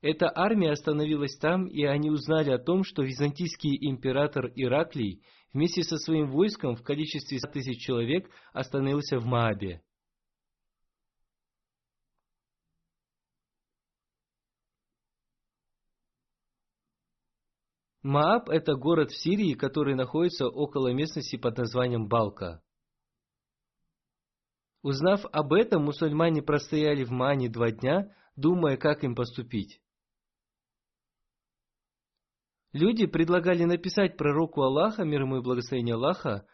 Эта 0.00 0.32
армия 0.32 0.70
остановилась 0.70 1.36
там, 1.36 1.66
и 1.66 1.84
они 1.84 2.10
узнали 2.10 2.50
о 2.50 2.58
том, 2.58 2.84
что 2.84 3.02
византийский 3.02 3.76
император 3.88 4.52
Ираклий 4.54 5.22
вместе 5.52 5.82
со 5.82 5.96
своим 5.96 6.30
войском 6.30 6.76
в 6.76 6.82
количестве 6.82 7.38
100 7.38 7.48
тысяч 7.50 7.80
человек 7.84 8.30
остановился 8.52 9.18
в 9.18 9.24
Маабе. 9.24 9.82
Мааб– 18.02 18.48
это 18.50 18.74
город 18.74 19.10
в 19.10 19.20
Сирии, 19.20 19.54
который 19.54 19.94
находится 19.94 20.48
около 20.48 20.92
местности 20.92 21.36
под 21.36 21.58
названием 21.58 22.08
Балка. 22.08 22.60
Узнав 24.82 25.24
об 25.32 25.52
этом, 25.52 25.84
мусульмане 25.84 26.42
простояли 26.42 27.04
в 27.04 27.10
Мане 27.10 27.48
два 27.48 27.70
дня, 27.70 28.14
думая, 28.34 28.76
как 28.76 29.04
им 29.04 29.14
поступить. 29.14 29.80
Люди 32.72 33.06
предлагали 33.06 33.64
написать 33.64 34.16
пророку 34.16 34.62
Аллаха, 34.62 35.04
мир 35.04 35.22
ему 35.22 35.38
и 35.38 35.42
благословение 35.42 35.94
Аллаха, 35.94 36.46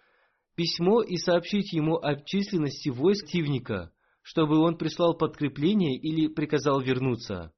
письмо 0.57 1.01
и 1.01 1.17
сообщить 1.17 1.73
ему 1.73 1.97
о 1.97 2.17
численности 2.17 2.89
войск 2.91 3.25
противника, 3.25 3.93
чтобы 4.23 4.59
он 4.59 4.77
прислал 4.77 5.17
подкрепление 5.17 5.97
или 5.97 6.27
приказал 6.27 6.81
вернуться. 6.81 7.55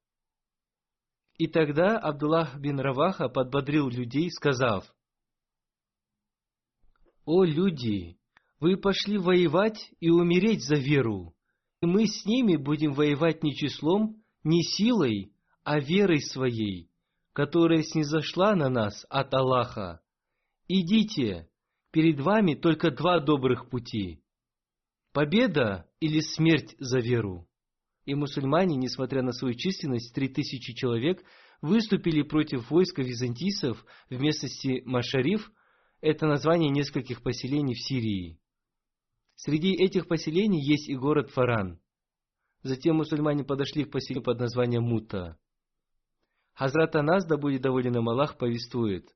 И 1.37 1.47
тогда 1.47 1.97
Абдуллах 1.97 2.55
бин 2.59 2.79
Раваха 2.79 3.27
подбодрил 3.27 3.89
людей, 3.89 4.29
сказав, 4.29 4.93
«О 7.25 7.43
люди, 7.43 8.20
вы 8.61 8.77
пошли 8.77 9.17
воевать 9.17 9.91
и 9.99 10.09
умереть 10.11 10.63
за 10.63 10.75
веру, 10.75 11.35
и 11.81 11.87
мы 11.87 12.05
с 12.05 12.25
ними 12.25 12.57
будем 12.57 12.93
воевать 12.93 13.43
не 13.43 13.55
числом, 13.55 14.23
не 14.43 14.61
силой, 14.61 15.33
а 15.63 15.79
верой 15.79 16.21
своей, 16.21 16.91
которая 17.33 17.81
снизошла 17.81 18.55
на 18.55 18.69
нас 18.69 19.03
от 19.09 19.33
Аллаха. 19.33 20.01
Идите, 20.67 21.49
перед 21.91 22.21
вами 22.21 22.53
только 22.53 22.91
два 22.91 23.19
добрых 23.19 23.67
пути. 23.67 24.21
Победа 25.11 25.89
или 25.99 26.19
смерть 26.19 26.75
за 26.77 26.99
веру. 26.99 27.47
И 28.05 28.13
мусульмане, 28.13 28.75
несмотря 28.75 29.23
на 29.23 29.31
свою 29.31 29.55
численность, 29.55 30.13
три 30.13 30.29
тысячи 30.29 30.73
человек, 30.73 31.23
выступили 31.61 32.21
против 32.21 32.69
войска 32.69 33.01
византийцев 33.01 33.83
в 34.09 34.21
местности 34.21 34.83
Машариф, 34.85 35.51
это 35.99 36.27
название 36.27 36.69
нескольких 36.69 37.23
поселений 37.23 37.73
в 37.73 37.81
Сирии. 37.81 38.40
Среди 39.43 39.73
этих 39.73 40.07
поселений 40.07 40.61
есть 40.61 40.87
и 40.87 40.95
город 40.95 41.31
Фаран. 41.31 41.79
Затем 42.61 42.97
мусульмане 42.97 43.43
подошли 43.43 43.85
к 43.85 43.91
поселению 43.91 44.23
под 44.23 44.39
названием 44.39 44.83
Мута. 44.83 45.35
Хазрат 46.53 46.95
Анас, 46.95 47.25
да 47.25 47.37
будет 47.37 47.63
доволен 47.63 47.97
им 47.97 48.07
Аллах, 48.07 48.37
повествует. 48.37 49.09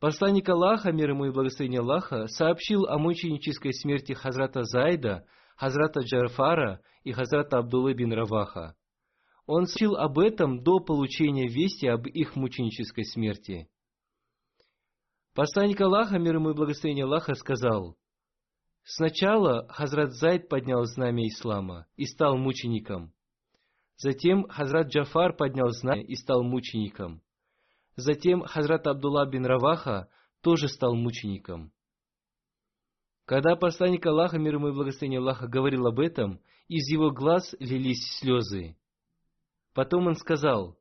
Посланник 0.00 0.46
Аллаха, 0.50 0.92
мир 0.92 1.12
ему 1.12 1.24
и 1.24 1.30
благословение 1.30 1.80
Аллаха, 1.80 2.26
сообщил 2.26 2.84
о 2.84 2.98
мученической 2.98 3.72
смерти 3.72 4.12
Хазрата 4.12 4.64
Зайда, 4.64 5.26
Хазрата 5.56 6.00
Джарфара 6.00 6.82
и 7.04 7.12
Хазрата 7.12 7.60
Абдуллы 7.60 7.94
бин 7.94 8.12
Раваха. 8.12 8.76
Он 9.46 9.64
сообщил 9.64 9.96
об 9.96 10.18
этом 10.18 10.62
до 10.62 10.80
получения 10.80 11.48
вести 11.48 11.86
об 11.86 12.06
их 12.06 12.36
мученической 12.36 13.06
смерти. 13.06 13.66
Посланник 15.32 15.80
Аллаха, 15.80 16.18
мир 16.18 16.34
ему 16.34 16.50
и 16.50 16.54
благословение 16.54 17.06
Аллаха, 17.06 17.32
сказал, 17.34 17.96
Сначала 18.84 19.66
Хазрат 19.68 20.12
Зайд 20.12 20.48
поднял 20.48 20.84
знамя 20.84 21.26
ислама 21.26 21.86
и 21.96 22.04
стал 22.04 22.36
мучеником. 22.36 23.12
Затем 23.96 24.46
Хазрат 24.48 24.88
Джафар 24.88 25.34
поднял 25.34 25.70
знамя 25.70 26.02
и 26.02 26.14
стал 26.14 26.42
мучеником. 26.42 27.22
Затем 27.96 28.42
Хазрат 28.42 28.86
Абдулла 28.86 29.24
бин 29.26 29.46
Раваха 29.46 30.08
тоже 30.42 30.68
стал 30.68 30.94
мучеником. 30.94 31.72
Когда 33.24 33.56
посланник 33.56 34.04
Аллаха, 34.04 34.38
мир 34.38 34.56
ему 34.56 34.68
и 34.68 34.72
благословение 34.72 35.20
Аллаха, 35.20 35.48
говорил 35.48 35.86
об 35.86 35.98
этом, 35.98 36.40
из 36.68 36.86
его 36.88 37.10
глаз 37.10 37.54
лились 37.58 38.18
слезы. 38.18 38.76
Потом 39.72 40.08
он 40.08 40.14
сказал, 40.14 40.78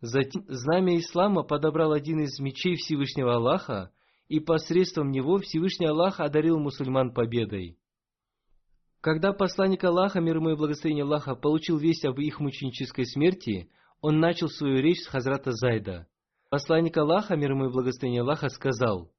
Затем 0.00 0.44
знамя 0.48 0.98
Ислама 0.98 1.42
подобрал 1.42 1.92
один 1.92 2.20
из 2.20 2.38
мечей 2.38 2.76
Всевышнего 2.76 3.34
Аллаха, 3.34 3.92
и 4.30 4.38
посредством 4.38 5.10
него 5.10 5.38
Всевышний 5.38 5.86
Аллах 5.86 6.20
одарил 6.20 6.60
мусульман 6.60 7.12
победой. 7.12 7.76
Когда 9.00 9.32
посланник 9.32 9.82
Аллаха, 9.82 10.20
мир 10.20 10.36
ему 10.36 10.50
и 10.50 10.56
благословение 10.56 11.02
Аллаха, 11.02 11.34
получил 11.34 11.78
весть 11.78 12.04
об 12.04 12.20
их 12.20 12.38
мученической 12.38 13.06
смерти, 13.06 13.72
он 14.00 14.20
начал 14.20 14.48
свою 14.48 14.80
речь 14.80 15.02
с 15.02 15.08
Хазрата 15.08 15.50
Зайда. 15.50 16.06
Посланник 16.48 16.96
Аллаха, 16.96 17.34
мир 17.34 17.50
ему 17.50 17.66
и 17.66 17.72
благословение 17.72 18.20
Аллаха, 18.22 18.50
сказал, 18.50 19.12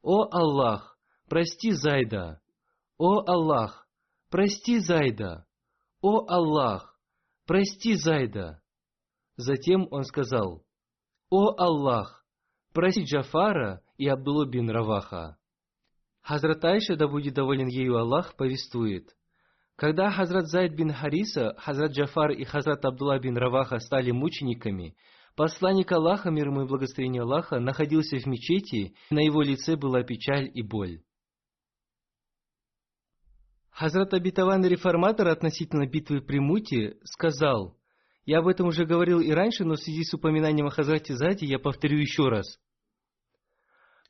«О 0.00 0.26
Аллах, 0.32 0.98
прости 1.28 1.72
Зайда! 1.72 2.40
О 2.96 3.24
Аллах, 3.26 3.86
прости 4.30 4.78
Зайда! 4.78 5.46
О 6.00 6.24
Аллах, 6.28 6.98
прости 7.44 7.94
Зайда!» 7.94 8.62
Затем 9.36 9.86
он 9.90 10.04
сказал, 10.04 10.64
«О 11.28 11.54
Аллах, 11.58 12.24
прости 12.72 13.04
Джафара 13.04 13.82
и 13.98 14.08
Абдулла 14.08 14.46
бин 14.46 14.70
Раваха». 14.70 15.36
Хазрат 16.26 16.64
Айша, 16.64 16.96
да 16.96 17.06
будет 17.06 17.34
доволен 17.34 17.68
ею 17.68 17.96
Аллах, 17.96 18.34
повествует. 18.36 19.14
Когда 19.76 20.10
Хазрат 20.10 20.48
Зайд 20.48 20.74
бин 20.74 20.92
Хариса, 20.92 21.54
Хазрат 21.58 21.92
Джафар 21.92 22.30
и 22.30 22.42
Хазрат 22.44 22.84
Абдулла 22.84 23.20
бин 23.20 23.36
Раваха 23.36 23.78
стали 23.78 24.10
мучениками, 24.10 24.96
посланник 25.36 25.92
Аллаха, 25.92 26.30
мир 26.30 26.48
ему 26.48 26.62
и 26.62 26.66
благословение 26.66 27.22
Аллаха, 27.22 27.60
находился 27.60 28.16
в 28.18 28.26
мечети, 28.26 28.96
на 29.10 29.20
его 29.20 29.40
лице 29.42 29.76
была 29.76 30.02
печаль 30.02 30.50
и 30.52 30.62
боль. 30.62 31.02
Хазрат 33.70 34.12
обетованный 34.14 34.68
реформатор 34.68 35.28
относительно 35.28 35.86
битвы 35.86 36.22
при 36.22 36.40
Муте 36.40 36.96
сказал, 37.04 37.76
я 38.24 38.38
об 38.38 38.48
этом 38.48 38.66
уже 38.66 38.84
говорил 38.84 39.20
и 39.20 39.30
раньше, 39.30 39.64
но 39.64 39.74
в 39.74 39.80
связи 39.80 40.02
с 40.02 40.12
упоминанием 40.12 40.66
о 40.66 40.70
Хазрате 40.70 41.14
Зайде 41.14 41.46
я 41.46 41.60
повторю 41.60 41.98
еще 41.98 42.28
раз. 42.28 42.58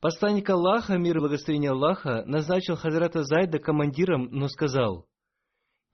Посланник 0.00 0.50
Аллаха, 0.50 0.98
мир 0.98 1.16
и 1.16 1.20
благословение 1.20 1.70
Аллаха, 1.70 2.22
назначил 2.26 2.76
Хазрата 2.76 3.22
Зайда 3.22 3.58
командиром, 3.58 4.28
но 4.30 4.48
сказал, 4.48 5.08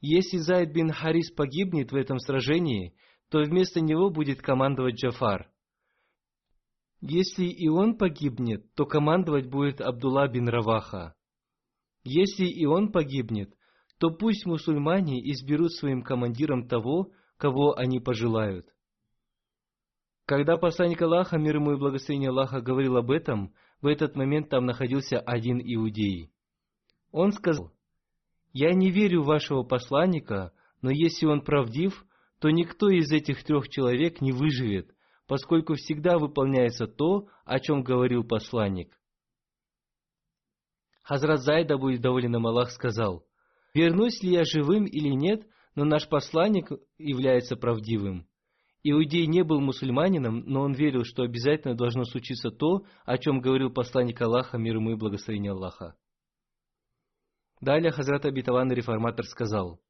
«Если 0.00 0.38
Зайд 0.38 0.72
бин 0.72 0.90
Харис 0.90 1.30
погибнет 1.30 1.92
в 1.92 1.96
этом 1.96 2.18
сражении, 2.18 2.96
то 3.30 3.38
вместо 3.40 3.80
него 3.80 4.10
будет 4.10 4.42
командовать 4.42 4.96
Джафар. 4.96 5.50
Если 7.00 7.46
и 7.46 7.68
он 7.68 7.96
погибнет, 7.96 8.74
то 8.74 8.84
командовать 8.84 9.48
будет 9.48 9.80
Абдулла 9.80 10.28
бин 10.28 10.48
Раваха. 10.48 11.14
Если 12.04 12.46
и 12.46 12.66
он 12.66 12.90
погибнет, 12.90 13.54
то 13.98 14.10
пусть 14.10 14.46
мусульмане 14.46 15.20
изберут 15.30 15.72
своим 15.72 16.02
командиром 16.02 16.66
того, 16.66 17.12
кого 17.36 17.76
они 17.76 18.00
пожелают. 18.00 18.66
Когда 20.26 20.56
посланник 20.56 21.00
Аллаха, 21.02 21.38
мир 21.38 21.56
ему 21.56 21.72
и 21.72 21.78
благословение 21.78 22.30
Аллаха, 22.30 22.60
говорил 22.60 22.96
об 22.96 23.10
этом, 23.10 23.54
в 23.82 23.86
этот 23.88 24.14
момент 24.14 24.48
там 24.48 24.64
находился 24.64 25.18
один 25.18 25.60
иудей. 25.60 26.30
Он 27.10 27.32
сказал, 27.32 27.72
«Я 28.52 28.72
не 28.72 28.90
верю 28.90 29.22
в 29.22 29.26
вашего 29.26 29.64
посланника, 29.64 30.52
но 30.80 30.90
если 30.90 31.26
он 31.26 31.42
правдив, 31.42 32.06
то 32.38 32.50
никто 32.50 32.88
из 32.88 33.10
этих 33.10 33.44
трех 33.44 33.68
человек 33.68 34.20
не 34.20 34.32
выживет, 34.32 34.94
поскольку 35.26 35.74
всегда 35.74 36.18
выполняется 36.18 36.86
то, 36.86 37.28
о 37.44 37.58
чем 37.58 37.82
говорил 37.82 38.24
посланник». 38.24 38.96
Хазрат 41.02 41.40
Зайда, 41.40 41.76
будет 41.76 42.00
доволен 42.00 42.36
им 42.36 42.46
Аллах, 42.46 42.70
сказал, 42.70 43.26
«Вернусь 43.74 44.22
ли 44.22 44.30
я 44.30 44.44
живым 44.44 44.84
или 44.84 45.08
нет, 45.08 45.44
но 45.74 45.84
наш 45.84 46.08
посланник 46.08 46.70
является 46.98 47.56
правдивым». 47.56 48.28
Иудей 48.84 49.26
не 49.26 49.44
был 49.44 49.60
мусульманином, 49.60 50.40
но 50.40 50.62
он 50.62 50.72
верил, 50.72 51.04
что 51.04 51.22
обязательно 51.22 51.74
должно 51.74 52.04
случиться 52.04 52.50
то, 52.50 52.84
о 53.04 53.16
чем 53.16 53.40
говорил 53.40 53.70
посланник 53.70 54.20
Аллаха, 54.20 54.58
мир 54.58 54.76
ему 54.76 54.90
и 54.90 54.96
благословение 54.96 55.52
Аллаха. 55.52 55.94
Далее 57.60 57.92
Хазрат 57.92 58.24
Абитаван 58.24 58.72
реформатор 58.72 59.24
сказал, 59.24 59.80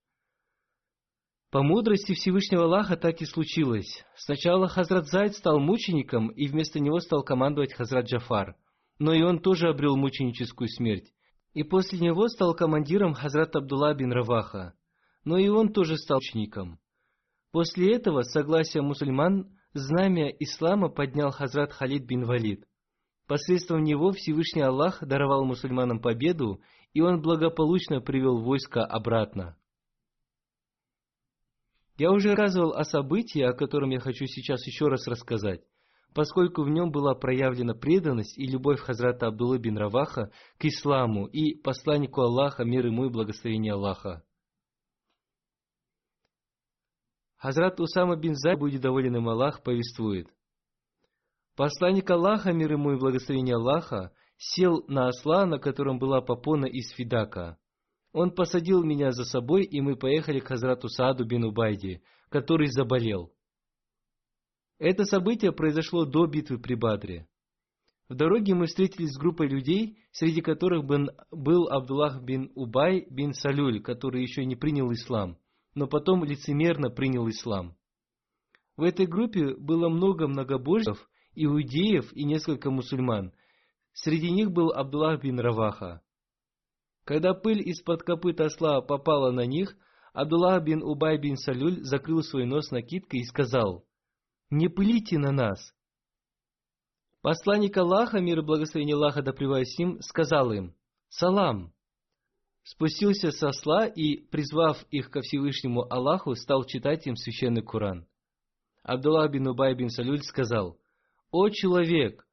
«По 1.51 1.63
мудрости 1.63 2.13
Всевышнего 2.13 2.65
Аллаха 2.65 2.97
так 2.97 3.23
и 3.23 3.27
случилось. 3.27 4.05
Сначала 4.15 4.69
Хазрат 4.69 5.07
Зайд 5.07 5.37
стал 5.37 5.59
мучеником, 5.59 6.29
и 6.29 6.47
вместо 6.47 6.79
него 6.79 7.01
стал 7.01 7.23
командовать 7.23 7.73
Хазрат 7.73 8.07
Джафар, 8.07 8.57
но 8.99 9.15
и 9.15 9.23
он 9.23 9.41
тоже 9.41 9.69
обрел 9.69 9.97
мученическую 9.97 10.69
смерть. 10.69 11.13
И 11.55 11.63
после 11.63 11.99
него 11.99 12.29
стал 12.29 12.55
командиром 12.55 13.15
Хазрат 13.15 13.57
Абдулла 13.57 13.95
бин 13.95 14.13
Раваха, 14.13 14.75
но 15.25 15.39
и 15.39 15.49
он 15.49 15.73
тоже 15.73 15.97
стал 15.97 16.19
мучеником. 16.19 16.79
После 17.53 17.95
этого, 17.95 18.23
согласия 18.23 18.81
мусульман, 18.81 19.55
знамя 19.75 20.31
ислама 20.31 20.89
поднял 20.89 21.31
Хазрат 21.31 21.73
Халид 21.73 22.07
бин 22.07 22.25
Валид. 22.25 22.65
Посредством 23.29 23.85
него 23.85 24.11
Всевышний 24.13 24.63
Аллах 24.63 25.03
даровал 25.03 25.45
мусульманам 25.45 26.01
победу, 26.01 26.63
и 26.95 27.03
он 27.03 27.21
благополучно 27.21 28.01
привел 28.01 28.43
войско 28.43 28.85
обратно. 28.85 29.57
Я 31.99 32.11
уже 32.11 32.35
рассказывал 32.35 32.73
о 32.73 32.85
событии, 32.85 33.43
о 33.43 33.53
котором 33.53 33.91
я 33.91 34.01
хочу 34.01 34.25
сейчас 34.25 34.67
еще 34.67 34.89
раз 34.89 35.07
рассказать, 35.07 35.61
поскольку 36.15 36.63
в 36.63 36.71
нем 36.71 36.91
была 36.91 37.15
проявлена 37.15 37.75
преданность 37.75 38.37
и 38.39 38.47
любовь 38.47 38.81
Хазрата 38.81 39.27
Абдуллы 39.27 39.59
бин 39.59 39.77
Раваха 39.77 40.33
к 40.59 40.65
исламу 40.65 41.27
и 41.27 41.55
посланнику 41.55 42.23
Аллаха, 42.23 42.65
мир 42.65 42.87
ему 42.87 43.05
и 43.05 43.11
благословение 43.11 43.75
Аллаха. 43.75 44.25
Хазрат 47.43 47.81
Усама 47.81 48.15
бин 48.17 48.37
Зай, 48.37 48.57
будет 48.57 48.83
доволен 48.83 49.17
им 49.17 49.29
Аллах, 49.29 49.65
повествует. 49.65 50.29
Посланник 51.57 52.09
Аллаха, 52.09 52.53
мир 52.53 52.75
ему 52.75 52.93
и 52.93 52.97
благословение 52.97 53.57
Аллаха, 53.57 54.13
сел 54.37 54.85
на 54.87 55.09
осла, 55.09 55.45
на 55.45 55.59
котором 55.59 55.99
была 55.99 56.21
попона 56.21 56.67
из 56.67 56.93
Фидака. 56.93 57.59
Он 58.13 58.31
посадил 58.31 58.85
меня 58.85 59.11
за 59.11 59.25
собой, 59.25 59.65
и 59.65 59.81
мы 59.81 59.97
поехали 59.97 60.39
к 60.39 60.47
Хазрату 60.47 60.89
Сааду 60.89 61.25
бин 61.25 61.43
Убайди, 61.43 62.01
который 62.29 62.69
заболел. 62.69 63.33
Это 64.79 65.05
событие 65.05 65.51
произошло 65.51 66.05
до 66.05 66.27
битвы 66.27 66.61
при 66.61 66.77
Бадре. 66.77 67.27
В 68.09 68.15
дороге 68.15 68.55
мы 68.55 68.67
встретились 68.67 69.15
с 69.15 69.19
группой 69.19 69.49
людей, 69.49 69.99
среди 70.13 70.43
которых 70.43 70.85
был 70.85 71.69
Абдуллах 71.69 72.23
бин 72.23 72.53
Убай 72.55 73.05
бин 73.11 73.33
Салюль, 73.33 73.83
который 73.83 74.23
еще 74.23 74.45
не 74.45 74.55
принял 74.55 74.93
ислам 74.93 75.42
но 75.75 75.87
потом 75.87 76.25
лицемерно 76.25 76.91
принял 76.91 77.29
ислам. 77.29 77.77
В 78.77 78.83
этой 78.83 79.07
группе 79.07 79.55
было 79.55 79.89
много 79.89 80.27
многобожников, 80.27 81.09
иудеев 81.35 82.13
и 82.13 82.25
несколько 82.25 82.71
мусульман. 82.71 83.33
Среди 83.93 84.31
них 84.31 84.51
был 84.51 84.73
Абдуллах 84.73 85.23
бин 85.23 85.39
Раваха. 85.39 86.03
Когда 87.05 87.35
пыль 87.35 87.61
из-под 87.69 88.03
копыт 88.03 88.41
осла 88.41 88.81
попала 88.81 89.31
на 89.31 89.45
них, 89.45 89.77
Абдуллах 90.13 90.63
бин 90.63 90.83
Убай 90.83 91.19
бин 91.19 91.37
Салюль 91.37 91.83
закрыл 91.83 92.23
свой 92.23 92.45
нос 92.45 92.71
накидкой 92.71 93.21
и 93.21 93.25
сказал, 93.25 93.85
«Не 94.51 94.69
пылите 94.69 95.19
на 95.19 95.33
нас!» 95.33 95.75
Посланник 97.23 97.77
Аллаха, 97.77 98.21
мир 98.21 98.41
и 98.41 98.43
благословение 98.43 98.97
Аллаха 98.97 99.23
да 99.23 99.33
с 99.33 99.79
ним, 99.79 100.01
сказал 100.01 100.53
им, 100.53 100.75
«Салам!» 101.09 101.73
Спустился 102.63 103.31
со 103.31 103.49
осла 103.49 103.87
и, 103.87 104.17
призвав 104.17 104.85
их 104.91 105.11
ко 105.11 105.21
Всевышнему 105.21 105.83
Аллаху, 105.93 106.35
стал 106.35 106.65
читать 106.65 107.07
им 107.07 107.17
священный 107.17 107.63
Куран. 107.63 108.07
Абдуллах 108.83 109.31
бин 109.31 109.49
Убай 109.49 109.75
бин 109.75 109.91
Салюль 109.91 110.23
сказал, 110.23 110.79
«О 111.31 111.49
человек, 111.49 112.27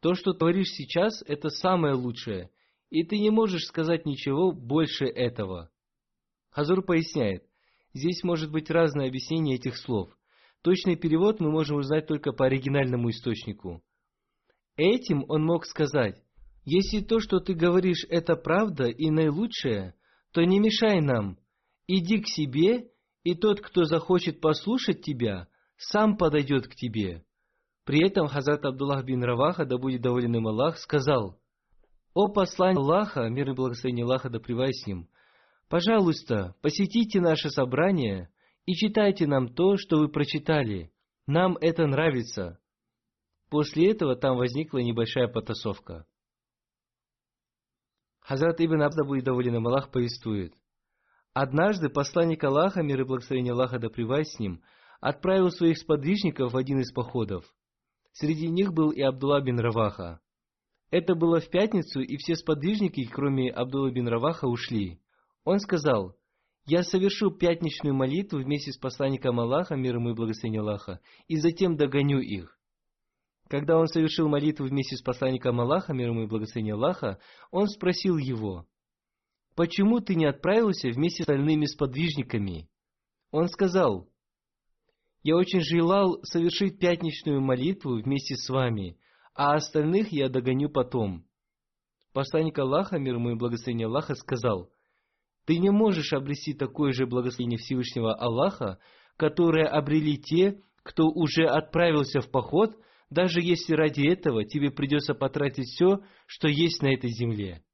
то, 0.00 0.14
что 0.14 0.32
творишь 0.32 0.70
сейчас, 0.70 1.22
это 1.26 1.48
самое 1.48 1.94
лучшее, 1.94 2.50
и 2.90 3.04
ты 3.04 3.18
не 3.18 3.30
можешь 3.30 3.64
сказать 3.64 4.06
ничего 4.06 4.52
больше 4.52 5.06
этого». 5.06 5.70
Хазур 6.50 6.82
поясняет, 6.82 7.44
здесь 7.92 8.22
может 8.22 8.50
быть 8.52 8.70
разное 8.70 9.08
объяснение 9.08 9.56
этих 9.56 9.76
слов. 9.76 10.16
Точный 10.62 10.96
перевод 10.96 11.40
мы 11.40 11.50
можем 11.50 11.78
узнать 11.78 12.06
только 12.06 12.32
по 12.32 12.46
оригинальному 12.46 13.10
источнику. 13.10 13.82
Этим 14.76 15.24
он 15.28 15.44
мог 15.44 15.66
сказать, 15.66 16.23
если 16.64 17.00
то, 17.00 17.20
что 17.20 17.40
ты 17.40 17.54
говоришь, 17.54 18.06
это 18.08 18.36
правда 18.36 18.84
и 18.84 19.10
наилучшее, 19.10 19.94
то 20.32 20.42
не 20.42 20.58
мешай 20.58 21.00
нам. 21.00 21.38
Иди 21.86 22.20
к 22.20 22.26
себе, 22.26 22.88
и 23.22 23.34
тот, 23.34 23.60
кто 23.60 23.84
захочет 23.84 24.40
послушать 24.40 25.02
тебя, 25.02 25.48
сам 25.76 26.16
подойдет 26.16 26.66
к 26.66 26.74
тебе. 26.74 27.24
При 27.84 28.06
этом 28.06 28.28
Хазрат 28.28 28.64
Абдуллах 28.64 29.04
бин 29.04 29.22
Раваха, 29.22 29.66
да 29.66 29.76
будет 29.76 30.00
доволен 30.00 30.36
им 30.36 30.46
Аллах, 30.46 30.78
сказал, 30.78 31.38
«О 32.14 32.28
посланник 32.28 32.78
Аллаха, 32.78 33.28
мир 33.28 33.50
и 33.50 33.54
благословение 33.54 34.04
Аллаха, 34.04 34.30
да 34.30 34.38
с 34.38 34.86
ним, 34.86 35.08
пожалуйста, 35.68 36.54
посетите 36.62 37.20
наше 37.20 37.50
собрание 37.50 38.30
и 38.64 38.72
читайте 38.72 39.26
нам 39.26 39.48
то, 39.48 39.76
что 39.76 39.98
вы 39.98 40.08
прочитали. 40.08 40.92
Нам 41.26 41.58
это 41.60 41.86
нравится». 41.86 42.58
После 43.50 43.90
этого 43.90 44.16
там 44.16 44.38
возникла 44.38 44.78
небольшая 44.78 45.28
потасовка. 45.28 46.06
Хазрат 48.24 48.58
Ибн 48.58 48.82
Абда 48.82 49.04
будет 49.04 49.24
доволен 49.24 49.54
Аллах 49.56 49.90
повествует. 49.90 50.54
Однажды 51.34 51.90
посланник 51.90 52.42
Аллаха, 52.42 52.82
мир 52.82 53.02
и 53.02 53.04
благословение 53.04 53.52
Аллаха 53.52 53.78
да 53.78 53.88
с 53.88 54.38
ним, 54.38 54.62
отправил 55.00 55.50
своих 55.50 55.76
сподвижников 55.76 56.52
в 56.52 56.56
один 56.56 56.80
из 56.80 56.90
походов. 56.90 57.44
Среди 58.12 58.48
них 58.48 58.72
был 58.72 58.90
и 58.90 59.02
Абдулла 59.02 59.42
бин 59.42 59.60
Раваха. 59.60 60.20
Это 60.90 61.14
было 61.14 61.40
в 61.40 61.50
пятницу, 61.50 62.00
и 62.00 62.16
все 62.16 62.36
сподвижники, 62.36 63.04
кроме 63.04 63.50
Абдулла 63.50 63.90
бин 63.90 64.08
Раваха, 64.08 64.46
ушли. 64.46 65.00
Он 65.44 65.58
сказал, 65.58 66.16
«Я 66.64 66.82
совершу 66.82 67.30
пятничную 67.30 67.94
молитву 67.94 68.38
вместе 68.38 68.72
с 68.72 68.78
посланником 68.78 69.38
Аллаха, 69.38 69.76
мир 69.76 69.96
ему 69.96 70.10
и 70.10 70.14
благословение 70.14 70.62
Аллаха, 70.62 71.00
и 71.28 71.36
затем 71.36 71.76
догоню 71.76 72.20
их». 72.20 72.58
Когда 73.48 73.76
он 73.76 73.86
совершил 73.88 74.28
молитву 74.28 74.66
вместе 74.66 74.96
с 74.96 75.02
посланником 75.02 75.60
Аллаха, 75.60 75.92
мир 75.92 76.10
ему 76.10 76.22
и 76.22 76.26
благословение 76.26 76.74
Аллаха, 76.74 77.18
он 77.50 77.68
спросил 77.68 78.16
его, 78.16 78.66
«Почему 79.54 80.00
ты 80.00 80.14
не 80.14 80.24
отправился 80.24 80.88
вместе 80.88 81.18
с 81.18 81.28
остальными 81.28 81.66
сподвижниками?» 81.66 82.68
Он 83.30 83.48
сказал, 83.48 84.08
«Я 85.22 85.36
очень 85.36 85.60
желал 85.60 86.20
совершить 86.22 86.78
пятничную 86.78 87.40
молитву 87.40 88.00
вместе 88.00 88.34
с 88.34 88.48
вами, 88.48 88.98
а 89.34 89.54
остальных 89.54 90.10
я 90.10 90.28
догоню 90.28 90.70
потом». 90.70 91.26
Посланник 92.12 92.58
Аллаха, 92.58 92.98
мир 92.98 93.16
ему 93.16 93.32
и 93.32 93.36
благословение 93.36 93.88
Аллаха, 93.88 94.14
сказал, 94.14 94.70
«Ты 95.44 95.58
не 95.58 95.70
можешь 95.70 96.12
обрести 96.14 96.54
такое 96.54 96.92
же 96.92 97.06
благословение 97.06 97.58
Всевышнего 97.58 98.14
Аллаха, 98.14 98.78
которое 99.16 99.66
обрели 99.66 100.16
те, 100.16 100.62
кто 100.82 101.08
уже 101.08 101.44
отправился 101.44 102.20
в 102.20 102.30
поход– 102.30 102.74
даже 103.14 103.40
если 103.40 103.74
ради 103.74 104.06
этого 104.06 104.44
тебе 104.44 104.70
придется 104.70 105.14
потратить 105.14 105.68
все, 105.68 106.00
что 106.26 106.48
есть 106.48 106.82
на 106.82 106.92
этой 106.92 107.10
земле. 107.10 107.64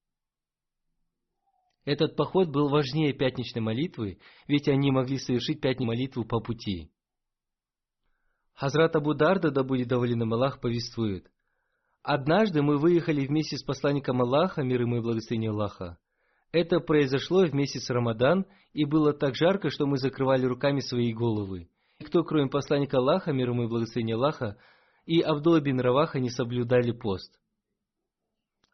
Этот 1.84 2.14
поход 2.14 2.50
был 2.50 2.68
важнее 2.68 3.14
пятничной 3.14 3.62
молитвы, 3.62 4.18
ведь 4.46 4.68
они 4.68 4.90
могли 4.90 5.18
совершить 5.18 5.60
пятничную 5.60 5.88
молитву 5.88 6.24
по 6.24 6.40
пути. 6.40 6.92
Хазрат 8.52 8.94
Абу 8.94 9.14
Дарда, 9.14 9.50
да 9.50 9.64
будет 9.64 9.88
доволен 9.88 10.22
Аллах, 10.22 10.60
повествует. 10.60 11.26
Однажды 12.02 12.60
мы 12.62 12.76
выехали 12.76 13.26
вместе 13.26 13.56
с 13.56 13.62
посланником 13.62 14.20
Аллаха, 14.20 14.62
мир 14.62 14.82
ему 14.82 14.98
и 14.98 15.00
благословение 15.00 15.50
Аллаха. 15.50 15.98
Это 16.52 16.80
произошло 16.80 17.46
в 17.46 17.54
месяц 17.54 17.88
Рамадан, 17.88 18.44
и 18.74 18.84
было 18.84 19.14
так 19.14 19.34
жарко, 19.34 19.70
что 19.70 19.86
мы 19.86 19.96
закрывали 19.96 20.44
руками 20.44 20.80
свои 20.80 21.14
головы. 21.14 21.70
Никто, 21.98 22.22
кроме 22.24 22.50
посланника 22.50 22.98
Аллаха, 22.98 23.32
мир 23.32 23.50
ему 23.50 23.64
и 23.64 23.68
благословение 23.68 24.16
Аллаха, 24.16 24.58
и 25.10 25.22
Абдулла 25.22 25.60
бин 25.60 25.80
Раваха 25.80 26.20
не 26.20 26.30
соблюдали 26.30 26.92
пост. 26.92 27.36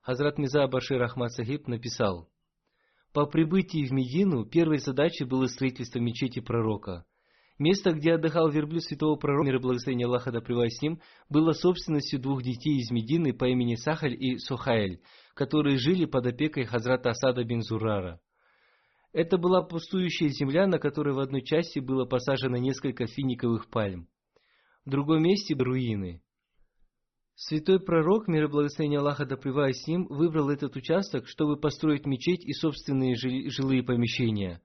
Хазрат 0.02 0.36
Миза 0.36 0.66
Башир 0.66 1.02
Ахмад 1.02 1.32
Сахиб 1.32 1.66
написал, 1.66 2.28
«По 3.14 3.24
прибытии 3.24 3.86
в 3.86 3.92
Медину 3.92 4.44
первой 4.44 4.76
задачей 4.76 5.24
было 5.24 5.46
строительство 5.46 5.98
мечети 5.98 6.40
пророка. 6.40 7.06
Место, 7.58 7.92
где 7.92 8.12
отдыхал 8.12 8.50
верблюд 8.50 8.82
святого 8.82 9.16
пророка, 9.16 9.46
мир 9.46 9.56
и 9.56 9.60
благословение 9.60 10.04
Аллаха 10.04 10.30
да 10.30 10.40
с 10.42 10.82
ним, 10.82 11.00
было 11.30 11.52
собственностью 11.52 12.20
двух 12.20 12.42
детей 12.42 12.80
из 12.80 12.90
Медины 12.90 13.32
по 13.32 13.46
имени 13.46 13.76
Сахаль 13.76 14.12
и 14.12 14.36
Сухайль, 14.36 15.00
которые 15.32 15.78
жили 15.78 16.04
под 16.04 16.26
опекой 16.26 16.66
Хазрата 16.66 17.08
Асада 17.08 17.44
бин 17.44 17.62
Зурара. 17.62 18.20
Это 19.14 19.38
была 19.38 19.62
пустующая 19.62 20.28
земля, 20.28 20.66
на 20.66 20.78
которой 20.78 21.14
в 21.14 21.18
одной 21.18 21.40
части 21.40 21.78
было 21.78 22.04
посажено 22.04 22.58
несколько 22.58 23.06
финиковых 23.06 23.70
пальм 23.70 24.06
в 24.86 24.90
другом 24.90 25.22
месте 25.22 25.54
руины. 25.54 26.22
Святой 27.38 27.80
пророк, 27.80 28.28
мир 28.28 28.44
и 28.44 28.48
благословение 28.48 28.98
Аллаха 28.98 29.26
да 29.26 29.36
с 29.36 29.86
ним, 29.86 30.06
выбрал 30.06 30.48
этот 30.48 30.74
участок, 30.74 31.28
чтобы 31.28 31.60
построить 31.60 32.06
мечеть 32.06 32.42
и 32.42 32.54
собственные 32.54 33.14
жилые 33.14 33.82
помещения. 33.82 34.62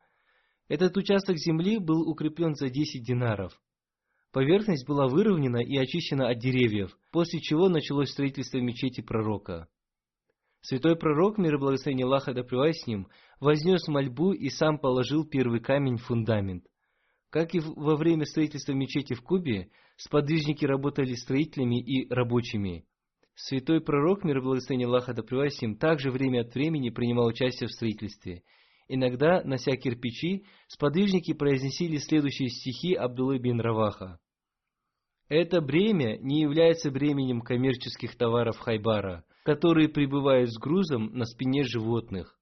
Этот 0.69 0.95
участок 0.95 1.37
земли 1.37 1.79
был 1.79 2.09
укреплен 2.09 2.55
за 2.55 2.69
10 2.69 3.05
динаров. 3.05 3.51
Поверхность 4.31 4.87
была 4.87 5.07
выровнена 5.07 5.57
и 5.57 5.75
очищена 5.75 6.29
от 6.29 6.39
деревьев, 6.39 6.97
после 7.11 7.41
чего 7.41 7.67
началось 7.67 8.11
строительство 8.11 8.59
мечети 8.59 9.01
пророка. 9.01 9.67
Святой 10.61 10.95
пророк, 10.95 11.37
мир 11.37 11.55
и 11.55 11.59
благословение 11.59 12.05
Аллаха 12.05 12.33
да 12.33 12.41
с 12.41 12.87
ним, 12.87 13.09
вознес 13.41 13.85
мольбу 13.89 14.31
и 14.31 14.47
сам 14.47 14.79
положил 14.79 15.27
первый 15.27 15.59
камень 15.59 15.97
в 15.97 16.05
фундамент. 16.05 16.63
Как 17.31 17.55
и 17.55 17.59
во 17.59 17.95
время 17.95 18.25
строительства 18.25 18.73
мечети 18.73 19.13
в 19.13 19.23
Кубе, 19.23 19.69
сподвижники 19.95 20.65
работали 20.65 21.13
строителями 21.13 21.81
и 21.81 22.07
рабочими. 22.13 22.85
Святой 23.33 23.81
пророк, 23.81 24.23
мир 24.23 24.37
и 24.37 24.41
благословение 24.41 24.87
Аллаха 24.87 25.13
да 25.13 25.23
им, 25.61 25.77
также 25.77 26.11
время 26.11 26.41
от 26.41 26.53
времени 26.53 26.89
принимал 26.89 27.27
участие 27.27 27.67
в 27.67 27.71
строительстве. 27.71 28.43
Иногда, 28.87 29.41
нося 29.43 29.75
кирпичи, 29.77 30.45
сподвижники 30.67 31.33
произносили 31.33 31.97
следующие 31.97 32.49
стихи 32.49 32.93
Абдуллы 32.93 33.39
бин 33.39 33.59
Раваха. 33.59 34.19
«Это 35.27 35.61
бремя 35.61 36.17
не 36.19 36.41
является 36.41 36.91
бременем 36.91 37.41
коммерческих 37.41 38.15
товаров 38.15 38.59
Хайбара– 38.59 39.23
которые 39.43 39.89
пребывают 39.89 40.51
с 40.51 40.57
грузом 40.57 41.13
на 41.13 41.25
спине 41.25 41.63
животных. 41.63 42.37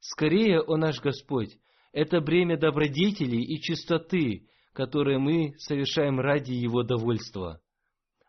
Скорее, 0.00 0.60
о 0.60 0.76
наш 0.76 1.00
Господь, 1.00 1.58
это 1.98 2.20
бремя 2.20 2.56
добродетелей 2.56 3.42
и 3.42 3.60
чистоты, 3.60 4.46
которые 4.72 5.18
мы 5.18 5.58
совершаем 5.58 6.20
ради 6.20 6.52
Его 6.52 6.84
довольства. 6.84 7.60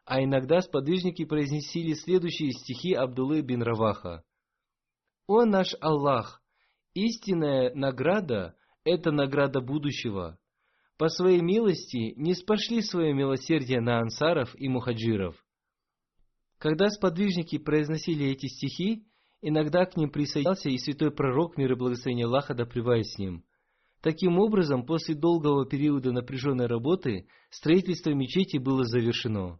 А 0.05 0.23
иногда 0.23 0.61
сподвижники 0.61 1.23
произнесили 1.23 1.93
следующие 1.93 2.51
стихи 2.51 2.93
Абдуллы 2.93 3.41
бин 3.41 3.61
Раваха. 3.61 4.23
«О 5.27 5.45
наш 5.45 5.75
Аллах, 5.81 6.41
истинная 6.95 7.71
награда– 7.75 8.55
это 8.85 9.11
награда 9.11 9.61
будущего. 9.61 10.39
По 10.97 11.09
своей 11.09 11.41
милости 11.41 12.15
не 12.17 12.33
спошли 12.33 12.81
свое 12.81 13.13
милосердие 13.13 13.81
на 13.81 13.99
ансаров 13.99 14.49
и 14.55 14.67
мухаджиров». 14.67 15.35
Когда 16.57 16.89
сподвижники 16.89 17.59
произносили 17.59 18.31
эти 18.31 18.47
стихи, 18.47 19.05
иногда 19.41 19.85
к 19.85 19.95
ним 19.95 20.09
присоединялся 20.09 20.69
и 20.69 20.77
святой 20.79 21.11
пророк, 21.11 21.55
мир 21.55 21.73
и 21.73 21.75
благословение 21.75 22.25
Аллаха, 22.25 22.55
да 22.55 22.65
с 22.65 23.17
ним. 23.19 23.45
Таким 24.01 24.39
образом, 24.39 24.85
после 24.85 25.13
долгого 25.13 25.65
периода 25.65 26.11
напряженной 26.11 26.67
работы, 26.67 27.27
строительство 27.49 28.11
мечети 28.11 28.57
было 28.57 28.85
завершено. 28.85 29.59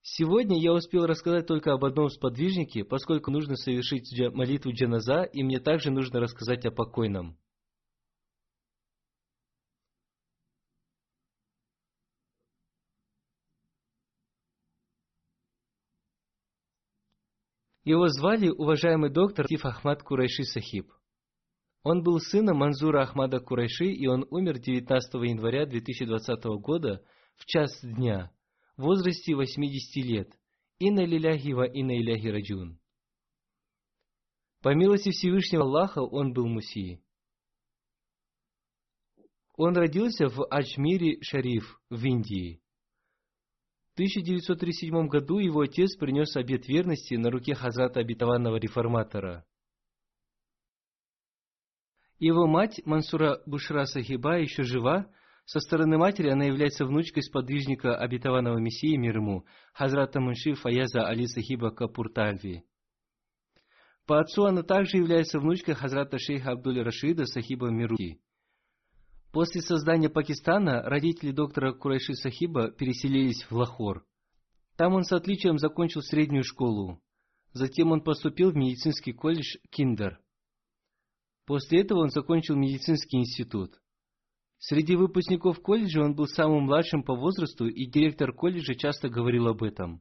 Сегодня 0.00 0.60
я 0.60 0.72
успел 0.72 1.06
рассказать 1.06 1.46
только 1.46 1.72
об 1.72 1.84
одном 1.84 2.08
сподвижнике, 2.08 2.84
поскольку 2.84 3.30
нужно 3.30 3.56
совершить 3.56 4.08
молитву 4.32 4.72
джаназа, 4.72 5.22
и 5.22 5.42
мне 5.42 5.60
также 5.60 5.90
нужно 5.90 6.20
рассказать 6.20 6.64
о 6.66 6.70
покойном. 6.70 7.38
Его 17.84 18.08
звали 18.08 18.48
уважаемый 18.48 19.10
доктор 19.10 19.46
Тиф 19.46 19.64
Ахмад 19.64 20.02
Курайши 20.02 20.44
Сахиб. 20.44 20.90
Он 21.82 22.02
был 22.02 22.18
сыном 22.18 22.58
Манзура 22.58 23.02
Ахмада 23.02 23.40
Курайши, 23.40 23.86
и 23.86 24.06
он 24.06 24.26
умер 24.30 24.58
19 24.58 25.14
января 25.28 25.66
2020 25.66 26.44
года 26.60 27.04
в 27.36 27.44
час 27.44 27.78
дня– 27.82 28.30
в 28.76 28.82
возрасте 28.82 29.34
80 29.34 30.04
лет. 30.04 30.38
Инна 30.78 31.04
лиляхи 31.04 31.52
ва 31.52 31.66
инна 31.66 31.96
иляхи 31.96 32.28
раджун. 32.28 32.80
По 34.60 34.74
милости 34.74 35.10
Всевышнего 35.10 35.64
Аллаха 35.64 36.00
он 36.00 36.32
был 36.32 36.46
муси. 36.48 37.00
Он 39.56 39.76
родился 39.76 40.28
в 40.28 40.44
Аджмире 40.50 41.22
Шариф 41.22 41.80
в 41.90 42.04
Индии. 42.04 42.60
В 43.94 43.96
1937 43.96 45.06
году 45.06 45.38
его 45.38 45.60
отец 45.60 45.94
принес 45.94 46.34
обет 46.34 46.66
верности 46.66 47.14
на 47.14 47.30
руке 47.30 47.54
Хазрата 47.54 48.00
обетованного 48.00 48.56
реформатора. 48.56 49.46
Его 52.18 52.48
мать 52.48 52.80
Мансура 52.84 53.40
Бушра 53.46 53.86
Сахиба 53.86 54.40
еще 54.40 54.64
жива, 54.64 55.08
со 55.44 55.60
стороны 55.60 55.96
матери 55.96 56.28
она 56.28 56.46
является 56.46 56.84
внучкой 56.86 57.22
сподвижника 57.22 57.96
обетованного 57.96 58.58
Мессии 58.58 58.96
мир 58.96 59.18
ему, 59.18 59.46
Хазрата 59.72 60.18
Мунши 60.18 60.54
Фаяза 60.54 61.06
Али 61.06 61.28
Сахиба 61.28 61.70
Капуртальви. 61.70 62.64
По 64.06 64.18
отцу 64.18 64.46
она 64.46 64.64
также 64.64 64.96
является 64.96 65.38
внучкой 65.38 65.74
Хазрата 65.74 66.18
шейха 66.18 66.50
Абдуль 66.50 66.82
Рашида 66.82 67.26
Сахиба 67.26 67.70
Мируки. 67.70 68.20
После 69.34 69.62
создания 69.62 70.08
Пакистана 70.08 70.80
родители 70.82 71.32
доктора 71.32 71.72
Курайши 71.72 72.14
Сахиба 72.14 72.70
переселились 72.70 73.42
в 73.50 73.56
Лахор. 73.56 74.06
Там 74.76 74.94
он 74.94 75.02
с 75.02 75.10
отличием 75.10 75.58
закончил 75.58 76.02
среднюю 76.02 76.44
школу. 76.44 77.00
Затем 77.52 77.90
он 77.90 78.00
поступил 78.00 78.52
в 78.52 78.54
медицинский 78.54 79.12
колледж 79.12 79.56
Киндер. 79.70 80.20
После 81.46 81.80
этого 81.80 82.02
он 82.02 82.10
закончил 82.10 82.54
медицинский 82.54 83.16
институт. 83.16 83.82
Среди 84.58 84.94
выпускников 84.94 85.60
колледжа 85.60 86.02
он 86.02 86.14
был 86.14 86.28
самым 86.28 86.66
младшим 86.66 87.02
по 87.02 87.16
возрасту, 87.16 87.66
и 87.66 87.86
директор 87.86 88.32
колледжа 88.32 88.76
часто 88.76 89.08
говорил 89.08 89.48
об 89.48 89.64
этом. 89.64 90.00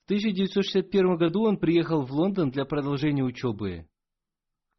В 0.00 0.04
1961 0.04 1.16
году 1.18 1.42
он 1.42 1.58
приехал 1.58 2.06
в 2.06 2.10
Лондон 2.10 2.50
для 2.50 2.64
продолжения 2.64 3.22
учебы. 3.22 3.89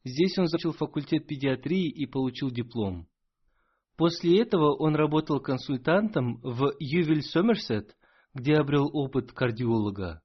Здесь 0.03 0.37
он 0.37 0.47
закончил 0.47 0.73
факультет 0.73 1.27
педиатрии 1.27 1.89
и 1.89 2.05
получил 2.05 2.49
диплом. 2.49 3.07
После 3.97 4.41
этого 4.41 4.75
он 4.75 4.95
работал 4.95 5.39
консультантом 5.39 6.39
в 6.41 6.73
Ювель 6.79 7.21
Сомерсет, 7.21 7.95
где 8.33 8.55
обрел 8.55 8.89
опыт 8.91 9.31
кардиолога. 9.31 10.23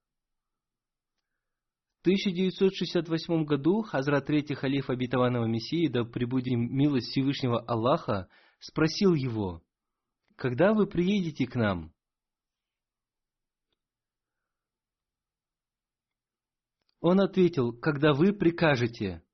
1968 2.06 3.44
году 3.44 3.82
Хазрат 3.82 4.26
Третий 4.26 4.54
Халиф 4.54 4.90
Обетованного 4.90 5.46
Мессии, 5.46 5.88
да 5.88 6.04
пребудет 6.04 6.54
милость 6.56 7.08
Всевышнего 7.08 7.58
Аллаха, 7.58 8.28
спросил 8.60 9.12
его, 9.12 9.64
«Когда 10.36 10.72
вы 10.72 10.86
приедете 10.86 11.48
к 11.48 11.56
нам?» 11.56 11.92
Он 17.00 17.20
ответил, 17.20 17.72
«Когда 17.72 18.12
вы 18.12 18.32
прикажете». 18.32 19.25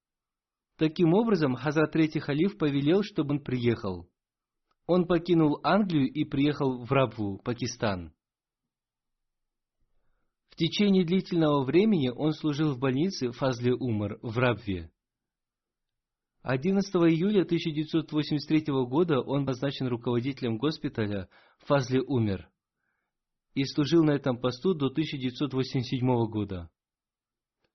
Таким 0.77 1.15
образом, 1.15 1.55
Хазрат 1.55 1.93
Третий 1.93 2.21
Халиф 2.21 2.57
повелел, 2.57 3.03
чтобы 3.03 3.35
он 3.35 3.41
приехал. 3.41 4.09
Он 4.87 5.07
покинул 5.07 5.61
Англию 5.63 6.11
и 6.11 6.25
приехал 6.25 6.85
в 6.85 6.91
Рабву, 6.91 7.39
Пакистан. 7.39 8.13
В 10.51 10.57
течение 10.57 11.05
длительного 11.05 11.65
времени 11.65 12.11
он 12.11 12.33
служил 12.33 12.75
в 12.75 12.79
больнице 12.79 13.33
Фазли 13.33 13.71
Умар 13.71 14.19
в 14.23 14.37
Рабве. 14.37 14.91
11 16.43 16.93
июля 16.95 17.43
1983 17.43 18.65
года 18.85 19.21
он 19.21 19.45
назначен 19.45 19.87
руководителем 19.87 20.59
госпиталя 20.59 21.29
Фазли 21.61 22.01
Умер 22.01 22.51
и 23.55 23.65
служил 23.65 24.03
на 24.03 24.11
этом 24.11 24.39
посту 24.39 24.75
до 24.75 24.87
1987 24.87 26.01
года. 26.27 26.69